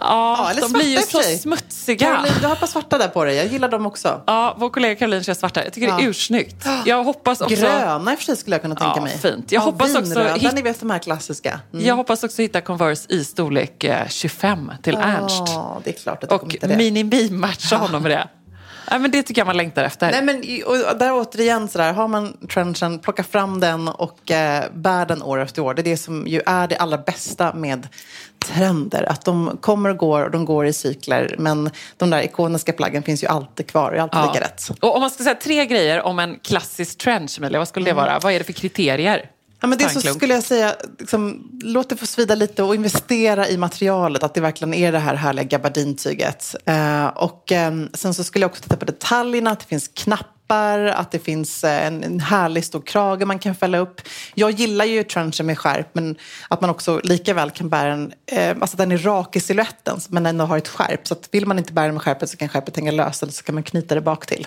Ja, 0.00 0.36
Ja, 0.38 0.50
eller 0.50 0.60
de 0.60 0.72
blir 0.72 0.88
ju 0.96 1.02
så 1.02 1.22
sig. 1.22 1.38
smutsiga. 1.38 2.06
Caroline, 2.06 2.34
du 2.40 2.46
har 2.46 2.52
ett 2.54 2.60
par 2.60 2.66
svarta 2.66 2.98
där 2.98 3.08
på 3.08 3.24
dig. 3.24 3.36
Jag 3.36 3.46
gillar 3.46 3.68
dem 3.68 3.86
också. 3.86 4.22
Ja, 4.26 4.54
vår 4.58 4.70
kollega 4.70 4.94
Caroline 4.96 5.24
kör 5.24 5.34
svarta. 5.34 5.64
Jag 5.64 5.72
tycker 5.72 5.86
det 5.86 5.92
är 5.92 6.00
Ja. 6.04 6.08
ursnyggt. 6.10 6.66
Jag 6.84 7.04
hoppas 7.04 7.40
också... 7.40 7.54
Gröna 7.56 8.12
i 8.12 8.14
och 8.14 8.18
för 8.18 8.24
sig 8.24 8.36
skulle 8.36 8.54
jag 8.56 8.62
kunna 8.62 8.74
tänka 8.74 8.92
Ja, 8.96 9.02
mig. 9.02 9.18
fint. 9.18 9.52
Jag 9.52 9.60
hoppas 9.60 9.88
också 9.94 10.00
vinröda, 10.00 10.34
hit- 10.34 10.52
ni 10.54 10.62
vet 10.62 10.80
de 10.80 10.90
här 10.90 10.98
klassiska. 10.98 11.60
Mm. 11.72 11.84
Jag 11.86 11.94
hoppas 11.96 12.24
också 12.24 12.42
hitta 12.42 12.60
Converse 12.60 13.06
i 13.08 13.24
storlek 13.24 13.84
eh, 13.84 14.08
25 14.08 14.72
till 14.82 14.94
Ernst. 14.94 15.42
Ja, 15.46 15.80
det 15.84 15.90
är 15.90 15.94
klart 16.02 16.24
att 16.24 16.32
Och 16.32 16.54
det. 16.60 16.76
mini-matcha 16.76 17.76
honom 17.76 18.02
med 18.02 18.10
det. 18.10 18.28
Nej, 18.90 19.00
men 19.00 19.10
det 19.10 19.22
tycker 19.22 19.40
jag 19.40 19.46
man 19.46 19.56
längtar 19.56 19.84
efter. 19.84 20.10
Nej, 20.10 20.22
men, 20.22 20.36
och 20.66 20.98
där 20.98 21.12
återigen, 21.12 21.68
sådär, 21.68 21.92
har 21.92 22.08
man 22.08 22.36
trenchen, 22.48 22.98
plocka 22.98 23.22
fram 23.24 23.60
den 23.60 23.88
och 23.88 24.30
eh, 24.30 24.64
bär 24.74 25.06
den 25.06 25.22
år 25.22 25.38
efter 25.40 25.62
år. 25.62 25.74
Det 25.74 25.80
är 25.82 25.84
det 25.84 25.96
som 25.96 26.26
ju 26.26 26.42
är 26.46 26.68
det 26.68 26.76
allra 26.76 26.98
bästa 26.98 27.52
med 27.52 27.88
trender. 28.44 29.02
Att 29.10 29.24
de 29.24 29.58
kommer 29.60 29.90
och 29.90 29.96
går 29.96 30.22
och 30.24 30.30
de 30.30 30.44
går 30.44 30.66
i 30.66 30.72
cykler. 30.72 31.34
Men 31.38 31.70
de 31.96 32.10
där 32.10 32.22
ikoniska 32.22 32.72
plaggen 32.72 33.02
finns 33.02 33.22
ju 33.24 33.26
alltid 33.26 33.66
kvar 33.66 33.90
och 33.90 33.96
är 33.96 34.00
alltid 34.00 34.18
Ja. 34.20 34.32
lika 34.32 34.44
rätt. 34.44 34.62
Och 34.80 34.94
om 34.94 35.00
man 35.00 35.10
ska 35.10 35.24
säga 35.24 35.34
tre 35.34 35.66
grejer 35.66 36.02
om 36.02 36.18
en 36.18 36.38
klassisk 36.42 36.98
trench, 36.98 37.38
Emilia, 37.38 37.58
vad 37.58 37.68
skulle 37.68 37.84
det 37.86 37.92
vara? 37.92 38.18
Vad 38.18 38.32
är 38.32 38.38
det 38.38 38.44
för 38.44 38.52
kriterier? 38.52 39.30
Ja, 39.66 39.70
men 39.70 39.78
det 39.78 39.88
så 39.88 40.14
skulle 40.14 40.34
jag 40.34 40.42
säga, 40.42 40.74
liksom, 40.98 41.50
låt 41.62 41.88
det 41.88 41.96
få 41.96 42.06
svida 42.06 42.34
lite 42.34 42.62
och 42.62 42.74
investera 42.74 43.48
i 43.48 43.56
materialet. 43.56 44.22
Att 44.22 44.34
det 44.34 44.40
verkligen 44.40 44.74
är 44.74 44.92
det 44.92 44.98
här 44.98 45.14
härliga 45.14 45.44
gabardintyget. 45.44 46.54
Eh, 46.64 47.06
och 47.06 47.52
eh, 47.52 47.72
sen 47.94 48.14
så 48.14 48.24
skulle 48.24 48.42
jag 48.42 48.50
också 48.50 48.62
titta 48.62 48.76
på 48.76 48.84
detaljerna, 48.84 49.50
att 49.50 49.60
det 49.60 49.66
finns 49.66 49.90
knappar, 49.94 50.35
att 50.48 51.10
det 51.10 51.18
finns 51.18 51.64
eh, 51.64 51.86
en, 51.86 52.04
en 52.04 52.20
härlig 52.20 52.64
stor 52.64 52.80
krage 52.80 53.26
man 53.26 53.38
kan 53.38 53.54
fälla 53.54 53.78
upp. 53.78 54.00
Jag 54.34 54.50
gillar 54.50 54.84
ju 54.84 55.02
trenchen 55.02 55.46
med 55.46 55.58
skärp, 55.58 55.88
men 55.92 56.16
att 56.48 56.60
man 56.60 56.70
också 56.70 57.00
lika 57.04 57.34
väl 57.34 57.50
kan 57.50 57.68
bära 57.68 57.88
den, 57.90 58.12
eh, 58.26 58.56
alltså 58.60 58.76
den 58.76 58.92
är 58.92 58.98
rak 58.98 59.36
i 59.36 59.40
siluetten, 59.40 60.00
men 60.08 60.26
ändå 60.26 60.44
har 60.44 60.58
ett 60.58 60.68
skärp. 60.68 61.06
Så 61.08 61.14
att 61.14 61.28
vill 61.32 61.46
man 61.46 61.58
inte 61.58 61.72
bära 61.72 61.84
den 61.84 61.94
med 61.94 62.02
skärpet 62.02 62.30
så 62.30 62.36
kan 62.36 62.48
skärpet 62.48 62.76
hänga 62.76 62.90
löst, 62.92 63.22
eller 63.22 63.32
så 63.32 63.42
kan 63.42 63.54
man 63.54 63.64
knyta 63.64 63.94
det 63.94 64.00
bak 64.00 64.26
till. 64.26 64.46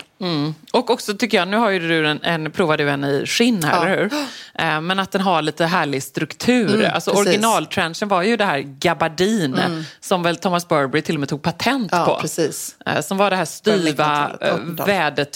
Och 0.72 0.90
också 0.90 1.14
tycker 1.16 1.38
jag, 1.38 1.48
nu 1.48 1.56
har 1.56 1.70
ju 1.70 1.78
du 1.88 2.08
en, 2.08 2.20
en, 2.22 2.50
provar 2.50 2.76
du 2.76 2.90
en 2.90 3.04
i 3.04 3.26
skinn 3.26 3.62
här, 3.62 3.76
Ja. 3.76 3.86
eller 3.86 3.96
hur? 4.02 4.12
Eh, 4.54 4.80
men 4.80 4.98
att 4.98 5.12
den 5.12 5.20
har 5.20 5.42
lite 5.42 5.66
härlig 5.66 6.02
struktur. 6.02 6.74
Mm, 6.74 6.90
alltså 6.94 7.10
originaltrenchen 7.10 8.08
var 8.08 8.22
ju 8.22 8.36
det 8.36 8.44
här 8.44 8.58
gabardin 8.60 9.60
som 10.00 10.22
väl 10.22 10.36
Thomas 10.36 10.68
Burberry 10.68 11.02
till 11.02 11.14
och 11.16 11.20
med 11.20 11.28
tog 11.28 11.42
patent 11.42 11.88
Ja, 11.92 12.04
på. 12.04 12.20
precis. 12.20 12.74
Eh, 12.86 13.00
Som 13.00 13.18
var 13.18 13.30
det 13.30 13.36
här 13.36 13.44
styva, 13.44 14.30
1900-talet, 14.40 15.32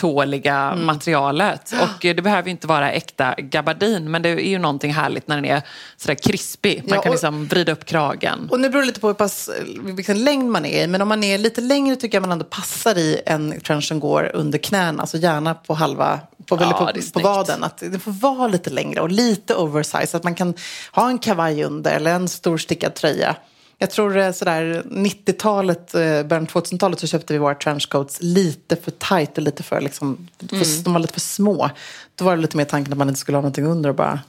1800-talet. 0.55 0.75
vädertåliga 0.75 0.87
materialet. 0.87 1.73
Och 1.83 2.01
det 2.01 2.23
behöver 2.23 2.45
ju 2.45 2.51
inte 2.51 2.67
vara 2.67 2.93
äkta 2.93 3.35
gabardin, 3.39 4.11
men 4.11 4.23
det 4.23 4.29
är 4.29 4.37
ju 4.39 4.59
någonting 4.59 4.95
härligt 4.95 5.29
när 5.29 5.37
den 5.37 5.45
är 5.45 5.63
sådär 5.97 6.15
krispig. 6.15 6.83
Man 6.89 6.97
Ja, 6.97 7.03
kan 7.03 7.13
liksom 7.13 7.47
vrida 7.47 7.73
upp 7.73 7.85
kragen. 7.85 8.49
Och 8.51 8.61
nu 8.61 8.69
beror 8.69 8.83
det 8.83 8.87
lite 8.87 9.01
på 9.01 9.07
hur 9.07 9.15
pass, 9.15 9.51
vilken 9.83 10.25
längd 10.25 10.51
man 10.51 10.65
är 10.65 10.85
i. 10.85 10.87
Men 10.87 11.03
om 11.03 11.09
man 11.09 11.25
är 11.25 11.39
lite 11.39 11.61
längre 11.61 11.97
tycker 11.97 12.17
jag 12.17 12.23
man 12.23 12.33
ändå 12.33 12.45
passar 12.45 12.99
i 12.99 13.21
en 13.27 13.61
trench 13.61 13.85
som 13.85 14.01
går 14.01 14.31
under 14.35 14.59
knäna. 14.59 15.01
Alltså 15.01 15.17
gärna 15.17 15.55
på 15.55 15.75
halva 15.75 16.21
på, 16.47 16.57
Ja, 16.61 16.93
på, 16.95 17.21
på 17.21 17.29
vaden. 17.29 17.65
Att 17.65 17.79
det 17.79 17.99
får 17.99 18.13
vara 18.13 18.49
lite 18.49 18.71
längre 18.71 19.01
och 19.01 19.11
lite 19.11 19.55
oversize. 19.55 20.07
Så 20.07 20.17
att 20.17 20.25
man 20.25 20.35
kan 20.35 20.55
ha 20.93 21.09
en 21.09 21.19
kavaj 21.19 21.65
under 21.65 21.91
eller 21.93 22.15
en 22.15 22.29
stor 22.29 22.59
stickad 22.59 22.95
tröja. 22.95 23.37
Jag 23.85 23.91
tror 23.91 24.17
eh, 24.19 24.33
sådär 24.33 24.83
90-talet, 24.91 25.95
eh, 25.95 26.01
början 26.01 26.43
av 26.43 26.63
2000-talet 26.63 27.01
så 27.01 27.07
köpte 27.07 27.33
vi 27.33 27.39
våra 27.39 27.55
trenchcoats 27.55 28.19
lite 28.21 28.77
för 28.77 28.91
tight 28.91 29.39
och 29.39 29.43
lite 29.45 29.63
för, 29.63 29.81
liksom, 29.81 30.29
för 30.49 30.57
Mm. 30.57 30.83
de 30.83 30.93
var 30.93 31.01
lite 31.01 31.13
för 31.13 31.21
små. 31.21 31.71
Då 32.15 32.25
var 32.25 32.37
det 32.37 32.43
lite 32.43 32.57
mer 32.57 32.65
tanken 32.65 32.93
att 32.93 32.99
man 32.99 33.09
inte 33.09 33.21
skulle 33.21 33.37
ha 33.37 33.43
någonting 33.43 33.67
under 33.67 33.89
och 33.91 33.97
bara 33.97 34.21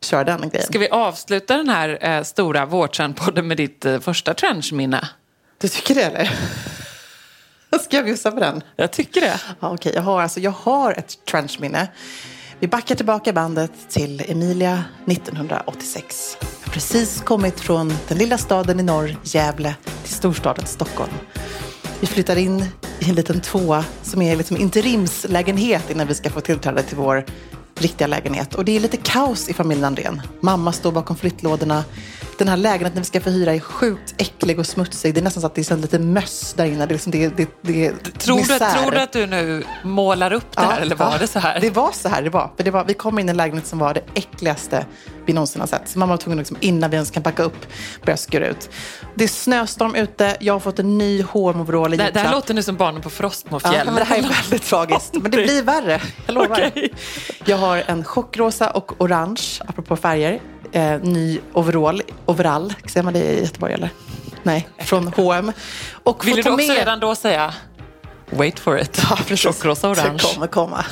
köra 0.00 0.24
den 0.24 0.48
grejen. 0.48 0.66
Ska 0.66 0.78
vi 0.78 0.88
avsluta 0.88 1.56
den 1.56 1.68
här 1.68 1.98
eh, 2.00 2.22
stora 2.22 2.66
vårtrendpodden 2.66 3.48
med 3.48 3.56
ditt 3.56 3.84
eh, 3.84 4.00
första 4.00 4.34
trenchminne? 4.34 5.08
Du 5.58 5.68
tycker 5.68 5.94
det 5.94 6.02
eller? 6.02 6.30
Ska 7.84 7.96
jag 7.96 8.04
bjussa 8.04 8.30
på 8.30 8.40
den? 8.40 8.62
Jag 8.76 8.90
tycker 8.92 9.20
det. 9.20 9.40
Ja, 9.60 9.70
okej. 9.74 9.92
jag, 9.94 10.02
har, 10.02 10.22
alltså, 10.22 10.40
jag 10.40 10.50
har 10.50 10.92
ett 10.92 11.18
trenchminne. 11.30 11.88
Vi 12.62 12.68
backar 12.68 12.94
tillbaka 12.94 13.32
bandet 13.32 13.72
till 13.88 14.22
Emilia 14.28 14.84
1986. 15.06 16.36
Jag 16.40 16.66
har 16.66 16.72
precis 16.72 17.20
kommit 17.20 17.60
från 17.60 17.92
den 18.08 18.18
lilla 18.18 18.38
staden 18.38 18.80
i 18.80 18.82
norr, 18.82 19.16
Gävle, 19.22 19.74
till 20.04 20.14
storstaden 20.14 20.66
Stockholm. 20.66 21.12
Vi 22.00 22.06
flyttar 22.06 22.36
in 22.36 22.64
i 23.00 23.08
en 23.08 23.14
liten 23.14 23.40
tvåa 23.40 23.84
som 24.02 24.22
är 24.22 24.36
liksom 24.36 24.56
interimslägenhet 24.56 25.90
innan 25.90 26.06
vi 26.06 26.14
ska 26.14 26.30
få 26.30 26.40
tillträde 26.40 26.82
till 26.82 26.96
vår 26.96 27.24
riktiga 27.78 28.06
lägenhet. 28.06 28.54
Och 28.54 28.64
det 28.64 28.76
är 28.76 28.80
lite 28.80 28.96
kaos 28.96 29.48
i 29.48 29.54
familjen 29.54 29.84
Andrén. 29.84 30.22
Mamma 30.40 30.72
står 30.72 30.92
bakom 30.92 31.16
flyttlådorna. 31.16 31.84
Den 32.38 32.48
här 32.48 32.56
lägenheten 32.56 33.02
vi 33.02 33.06
ska 33.06 33.20
få 33.20 33.30
hyra 33.30 33.54
är 33.54 33.60
sjukt 33.60 34.14
äcklig 34.18 34.58
och 34.58 34.66
smutsig. 34.66 35.14
Det 35.14 35.20
är 35.20 35.22
nästan 35.22 35.40
så 35.40 35.46
att 35.46 35.54
det 35.54 35.70
är 35.70 35.76
lite 35.76 35.98
möss 35.98 36.54
där 36.56 36.64
inne. 36.64 36.86
Det 36.86 36.92
är, 36.92 36.94
liksom, 36.94 37.12
det, 37.12 37.28
det, 37.36 37.48
det 37.62 37.92
Tror 38.18 38.36
du, 38.36 38.42
misär. 38.42 38.72
tror 38.82 38.90
du 38.90 39.00
att 39.00 39.12
du 39.12 39.26
nu 39.26 39.64
målar 39.84 40.32
upp 40.32 40.56
det 40.56 40.60
här 40.60 40.80
eller 40.80 40.96
var 40.96 41.12
ja. 41.12 41.18
det 41.18 41.26
så 41.26 41.38
här? 41.38 41.60
Det 41.60 41.70
var 41.70 41.92
så 41.92 42.08
här 42.08 42.22
det 42.22 42.30
var. 42.30 42.50
För 42.56 42.64
det 42.64 42.70
var. 42.70 42.84
Vi 42.84 42.94
kom 42.94 43.18
in 43.18 43.28
i 43.28 43.30
en 43.30 43.36
lägenhet 43.36 43.66
som 43.66 43.78
var 43.78 43.94
det 43.94 44.02
äckligaste 44.14 44.86
vi 45.26 45.32
någonsin 45.32 45.60
har 45.60 45.66
sett. 45.68 45.88
Så 45.88 45.98
mamma 45.98 46.12
var 46.12 46.16
tvungen 46.16 46.38
liksom, 46.38 46.56
innan 46.60 46.90
vi 46.90 46.96
ens 46.96 47.10
kan 47.10 47.22
packa 47.22 47.42
upp 47.42 47.66
börja 48.04 48.16
skura 48.16 48.46
ut. 48.46 48.70
Det 49.14 49.24
är 49.24 49.28
snöstorm 49.28 49.94
ute. 49.94 50.36
Jag 50.40 50.52
har 50.52 50.60
fått 50.60 50.78
en 50.78 50.98
ny 50.98 51.22
H&M-overall 51.22 51.94
i 51.94 51.96
det, 51.96 52.10
det 52.14 52.20
här 52.20 52.32
låter 52.32 52.54
nu 52.54 52.62
som 52.62 52.76
barnen 52.76 53.02
på 53.02 53.06
Ja, 53.06 53.10
Frostmofjället. 53.10 53.86
men 53.86 53.94
det 53.94 54.04
här 54.04 54.18
är 54.18 54.22
väldigt 54.22 54.62
tragiskt. 54.62 55.14
Men 55.14 55.30
det 55.30 55.36
blir 55.36 55.62
värre. 55.62 56.00
Jag 56.26 56.34
lovar. 56.34 56.64
Okej. 56.70 56.94
Jag 57.44 57.56
har 57.56 57.82
en 57.86 58.04
chockrosa 58.04 58.70
och 58.70 59.00
orange, 59.02 59.42
apropå 59.66 59.96
färger, 59.96 60.40
eh, 60.72 61.00
ny 61.02 61.40
overall. 61.52 62.02
Overall, 62.26 62.74
säger 62.86 63.02
man 63.04 63.12
det 63.12 63.18
i 63.20 63.40
Göteborg 63.40 63.72
eller? 63.74 63.90
Nej, 64.42 64.68
från 64.78 65.08
H&M. 65.16 65.52
Och 66.02 66.26
Ville 66.26 66.42
du 66.42 66.50
också 66.50 66.66
med- 66.68 66.76
redan 66.76 67.00
då 67.00 67.14
säga 67.14 67.54
Wait 68.32 68.58
for 68.58 68.78
it. 68.78 69.00
Ja, 69.10 69.18
precis. 69.26 69.46
Chockrosa 69.46 69.90
orange. 69.90 70.12
Det 70.12 70.34
kommer 70.34 70.46
komma. 70.46 70.84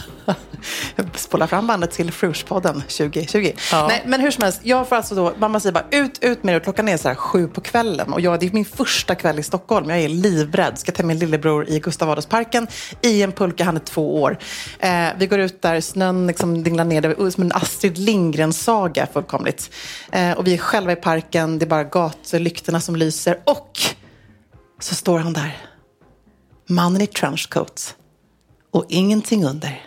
Jag 0.96 1.06
spolar 1.18 1.46
fram 1.46 1.66
bandet 1.66 1.90
till 1.90 2.10
Frush-podden 2.10 2.82
2020. 2.82 3.52
Ja. 3.72 3.86
Nej, 3.88 4.02
men 4.06 4.20
hur 4.20 4.30
som 4.30 4.44
helst, 4.44 4.60
jag 4.62 4.88
får 4.88 4.96
alltså 4.96 5.14
då, 5.14 5.32
mamma 5.38 5.60
säger 5.60 5.72
bara 5.72 5.86
ut, 5.90 6.18
ut 6.20 6.42
med 6.42 6.54
det. 6.54 6.60
Klockan 6.60 6.88
är 6.88 6.96
så 6.96 7.08
här 7.08 7.14
sju 7.14 7.48
på 7.48 7.60
kvällen 7.60 8.12
och 8.12 8.20
jag, 8.20 8.40
det 8.40 8.46
är 8.46 8.50
min 8.50 8.64
första 8.64 9.14
kväll 9.14 9.38
i 9.38 9.42
Stockholm. 9.42 9.90
Jag 9.90 9.98
är 9.98 10.08
livrädd. 10.08 10.78
Ska 10.78 10.92
ta 10.92 11.02
min 11.02 11.18
lillebror 11.18 11.68
i 11.68 11.80
Gustav 11.80 12.10
Adolfsparken 12.10 12.66
i 13.02 13.22
en 13.22 13.32
pulka, 13.32 13.64
han 13.64 13.76
är 13.76 13.80
två 13.80 14.22
år. 14.22 14.38
Eh, 14.78 15.08
vi 15.18 15.26
går 15.26 15.38
ut 15.38 15.62
där, 15.62 15.80
snön 15.80 16.26
liksom 16.26 16.62
dinglar 16.62 16.84
ner, 16.84 17.00
det 17.00 17.08
är 17.08 17.30
som 17.30 17.42
en 17.42 17.52
Astrid 17.52 17.98
Lindgren-saga 17.98 19.06
fullkomligt. 19.12 19.70
Eh, 20.12 20.32
och 20.32 20.46
vi 20.46 20.54
är 20.54 20.58
själva 20.58 20.92
i 20.92 20.96
parken, 20.96 21.58
det 21.58 21.64
är 21.64 21.68
bara 21.68 21.84
gatlyktorna 21.84 22.80
som 22.80 22.96
lyser 22.96 23.38
och 23.44 23.80
så 24.80 24.94
står 24.94 25.18
han 25.18 25.32
där. 25.32 25.56
Mannen 26.70 27.00
i 27.02 27.06
trenchcoat 27.06 27.94
och 28.70 28.84
ingenting 28.88 29.44
under. 29.44 29.82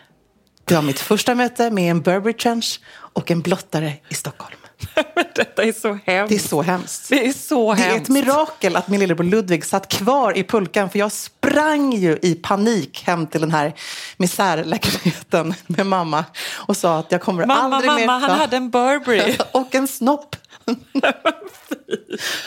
Det 0.65 0.75
var 0.75 0.81
mitt 0.81 0.99
första 0.99 1.35
möte 1.35 1.71
med 1.71 1.91
en 1.91 2.01
Burberry 2.01 2.33
trench 2.33 2.79
och 2.95 3.31
en 3.31 3.41
blottare 3.41 3.93
i 4.09 4.13
Stockholm. 4.13 4.55
Men 5.15 5.25
Detta 5.35 5.63
är 5.63 5.71
så 5.73 5.99
hemskt. 6.05 6.29
Det 6.29 6.35
är 6.35 6.39
så 6.47 6.61
hemskt. 6.61 7.09
Det 7.09 7.27
är 7.27 7.33
så 7.33 7.73
Det 7.73 7.81
är 7.81 7.85
hemskt. 7.89 8.03
ett 8.03 8.09
mirakel 8.09 8.75
att 8.75 8.87
min 8.87 8.99
lillebror 8.99 9.23
Ludvig 9.25 9.65
satt 9.65 9.87
kvar 9.87 10.37
i 10.37 10.43
pulkan 10.43 10.89
för 10.89 10.99
jag 10.99 11.11
sprang 11.11 11.93
ju 11.93 12.19
i 12.21 12.35
panik 12.35 13.03
hem 13.05 13.27
till 13.27 13.41
den 13.41 13.51
här 13.51 13.73
misärlägenheten 14.17 15.53
med 15.67 15.85
mamma 15.85 16.25
och 16.53 16.77
sa 16.77 16.99
att 16.99 17.11
jag 17.11 17.21
kommer 17.21 17.45
Mamma, 17.45 17.75
aldrig 17.75 17.91
mer... 17.93 18.05
mamma, 18.07 18.19
han 18.19 18.29
Ja. 18.29 18.35
hade 18.35 18.57
en 18.57 18.69
Burberry. 18.69 19.37
och 19.51 19.75
en 19.75 19.87
snopp. 19.87 20.35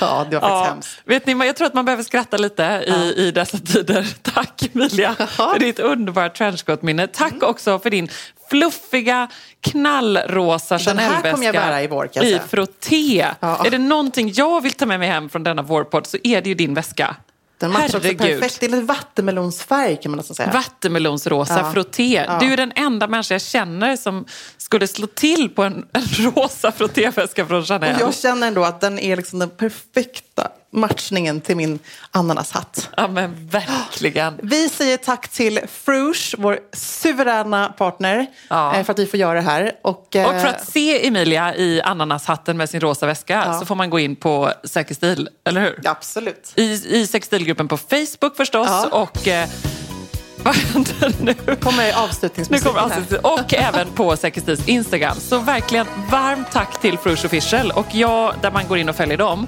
ja, 0.01 0.27
det 0.31 0.39
var 0.39 0.41
faktiskt 0.41 0.41
Ja, 0.41 0.65
hemskt. 0.69 1.03
vet 1.05 1.27
ni, 1.27 1.47
jag 1.47 1.57
tror 1.57 1.67
att 1.67 1.75
man 1.75 1.85
behöver 1.85 2.03
skratta 2.03 2.37
lite 2.37 2.63
i, 2.87 3.23
i 3.23 3.31
dessa 3.31 3.59
tider. 3.59 4.07
Tack 4.23 4.63
Emilia 4.75 5.15
för 5.15 5.59
ditt 5.59 5.79
underbara 5.79 6.29
trenchcoat-minne. 6.29 7.07
Tack 7.07 7.33
Mm. 7.33 7.49
också 7.51 7.79
för 7.79 7.91
din 7.91 8.09
fluffiga, 8.51 9.29
knallrosa 9.61 10.79
Chanel-väska 10.79 11.83
i 11.83 11.87
vår, 11.87 12.11
i 12.25 12.41
frotté. 12.49 13.27
Ja. 13.41 13.67
Är 13.67 13.71
det 13.71 13.79
någonting 13.79 14.33
jag 14.35 14.61
vill 14.61 14.73
ta 14.73 14.87
med 14.87 14.99
mig 15.01 15.09
hem 15.09 15.29
från 15.29 15.43
denna 15.43 15.63
vårpodd 15.63 16.07
så 16.07 16.17
är 16.25 16.41
det 16.43 16.49
ju 16.49 16.55
din 16.55 16.75
väska. 16.75 17.17
Den 17.59 17.71
matchar 17.73 17.99
också 17.99 18.01
perfekt. 18.15 18.61
Det 18.61 18.67
är 18.67 18.71
lite 18.71 18.83
vattenmelonsfärg 18.85 19.97
kan 20.03 20.11
man 20.13 20.17
nästan 20.17 20.35
säga. 20.35 20.51
Vattenmelonsrosa 20.53 21.59
Ja. 21.59 21.73
frotté. 21.73 22.25
Ja. 22.29 22.39
Du 22.41 22.53
är 22.53 22.57
den 22.57 22.73
enda 22.77 23.09
människa 23.09 23.35
jag 23.35 23.43
känner 23.43 23.97
som 23.97 24.25
skulle 24.57 24.87
slå 24.87 25.07
till 25.07 25.49
på 25.49 25.63
en, 25.63 25.87
en 25.93 26.03
rosa 26.35 26.73
frottéväska 26.73 27.47
från 27.47 27.65
Chanel. 27.65 27.95
Och 27.95 28.01
jag 28.01 28.15
känner 28.15 28.47
ändå 28.49 28.65
att 28.65 28.81
den 28.81 28.99
är 28.99 29.17
liksom 29.17 29.39
den 29.39 29.51
perfekta 29.51 30.49
matchningen 30.77 31.41
till 31.41 31.57
min 31.57 31.79
ananashatt. 32.11 32.89
Ja 32.97 33.09
men 33.09 33.49
verkligen. 33.49 34.39
Vi 34.43 34.69
säger 34.69 34.97
tack 34.97 35.29
till 35.29 35.61
Frush, 35.73 36.35
vår 36.39 36.59
suveräna 36.73 37.69
partner, 37.69 38.27
Ja. 38.49 38.75
eh, 38.77 38.85
för 38.85 38.93
att 38.93 38.99
vi 38.99 39.07
får 39.07 39.21
göra 39.21 39.35
det 39.35 39.41
här. 39.41 39.73
Och, 39.83 40.17
eh, 40.17 40.27
Och 40.27 40.41
för 40.41 40.49
att 40.49 40.69
se 40.69 41.07
Emilia 41.07 41.55
i 41.57 41.83
ananashatten 41.83 42.57
med 42.57 42.71
sin 42.71 42.81
rosa 42.81 43.07
väska 43.07 43.43
Ja. 43.47 43.59
så 43.61 43.67
får 43.67 43.75
man 43.75 43.91
gå 43.91 43.99
in 43.99 44.17
på 44.17 44.53
Säker 44.65 44.95
stil, 44.95 45.29
eller 45.45 45.61
hur? 45.61 45.81
Absolut. 45.85 46.53
I, 46.55 46.63
i 47.01 47.07
Säker 47.07 47.27
stilgruppen 47.27 47.69
på 47.69 47.77
Facebook 47.77 48.37
förstås 48.37 48.69
Ja. 48.71 48.87
och... 49.03 49.29
Eh, 49.29 49.49
vad 50.47 50.57
händer 50.57 51.13
nu? 51.21 51.57
kommer 51.57 51.87
Nu 51.87 51.93
avslutningsmusiken 51.93 52.73
kommer 52.75 52.89
här. 52.89 52.97
avsnittet. 53.01 53.25
Och 53.25 53.55
även 53.55 53.89
på 53.91 54.17
Säker 54.17 54.41
Stils 54.41 54.69
Instagram. 54.69 55.17
Så 55.21 55.39
verkligen 55.39 55.87
varmt 56.11 56.53
tack 56.53 56.81
till 56.81 56.99
Frush 56.99 57.27
Official 57.27 57.71
och 57.71 57.87
jag 57.93 58.35
där 58.43 58.51
man 58.51 58.69
går 58.69 58.79
in 58.79 58.89
och 58.89 58.97
följer 58.97 59.17
dem. 59.19 59.47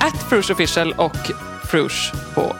At 0.00 0.22
Frush 0.28 0.50
Official 0.52 0.92
och 0.92 1.16
Frush 1.70 2.12
på... 2.34 2.56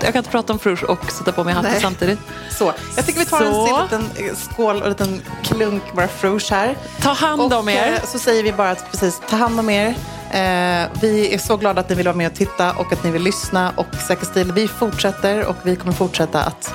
Jag 0.00 0.12
kan 0.12 0.18
inte 0.20 0.30
prata 0.30 0.52
om 0.52 0.58
Frush 0.58 0.84
och 0.84 1.10
sätta 1.10 1.32
på 1.32 1.44
mig 1.44 1.54
hatten 1.54 1.70
Nej. 1.72 1.80
samtidigt. 1.80 2.18
Så, 2.50 2.72
jag 2.96 3.06
tycker 3.06 3.18
vi 3.20 3.26
tar 3.26 3.38
Så. 3.40 3.76
en 3.76 3.82
liten 3.82 4.26
eh, 4.26 4.34
skål 4.36 4.76
och 4.76 4.82
en 4.84 4.88
liten 4.88 5.22
klunk 5.44 5.82
bara 5.92 6.08
Frush 6.08 6.50
här. 6.52 6.76
Ta 7.02 7.12
hand 7.12 7.52
om 7.52 7.64
och, 7.64 7.70
er. 7.70 7.92
eh, 7.92 8.04
så 8.04 8.18
säger 8.18 8.42
vi 8.42 8.52
bara 8.52 8.70
att 8.70 8.90
precis, 8.90 9.20
ta 9.30 9.36
hand 9.36 9.60
om 9.60 9.70
er. 9.70 9.86
Eh, 10.30 10.88
vi 11.00 11.34
är 11.34 11.38
så 11.38 11.56
glada 11.56 11.80
att 11.80 11.88
ni 11.88 11.94
vill 11.94 12.06
vara 12.06 12.16
med 12.16 12.26
och 12.30 12.38
titta 12.38 12.72
och 12.72 12.92
att 12.92 13.04
ni 13.04 13.10
vill 13.10 13.22
lyssna. 13.22 13.72
Och 13.76 13.86
Säker 14.06 14.26
stil, 14.26 14.52
vi 14.52 14.68
fortsätter 14.68 15.44
och 15.46 15.56
vi 15.62 15.76
kommer 15.76 15.92
fortsätta 15.92 16.42
att 16.42 16.74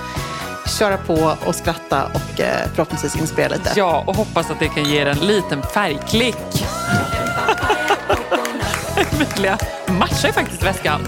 köra 0.79 0.97
på 0.97 1.35
och 1.45 1.55
skratta 1.55 2.05
och 2.05 2.39
eh, 2.39 2.67
förhoppningsvis 2.75 3.15
inspirera 3.15 3.49
lite. 3.49 3.71
Ja, 3.75 4.03
och 4.07 4.15
hoppas 4.15 4.51
att 4.51 4.59
det 4.59 4.67
kan 4.67 4.83
ge 4.83 5.01
er 5.01 5.05
en 5.05 5.19
liten 5.19 5.63
färgklick. 5.63 6.35
Emilia 9.11 9.57
matchar 10.01 10.27
ju 10.27 10.33
faktiskt 10.33 10.63
väskan. 10.63 11.01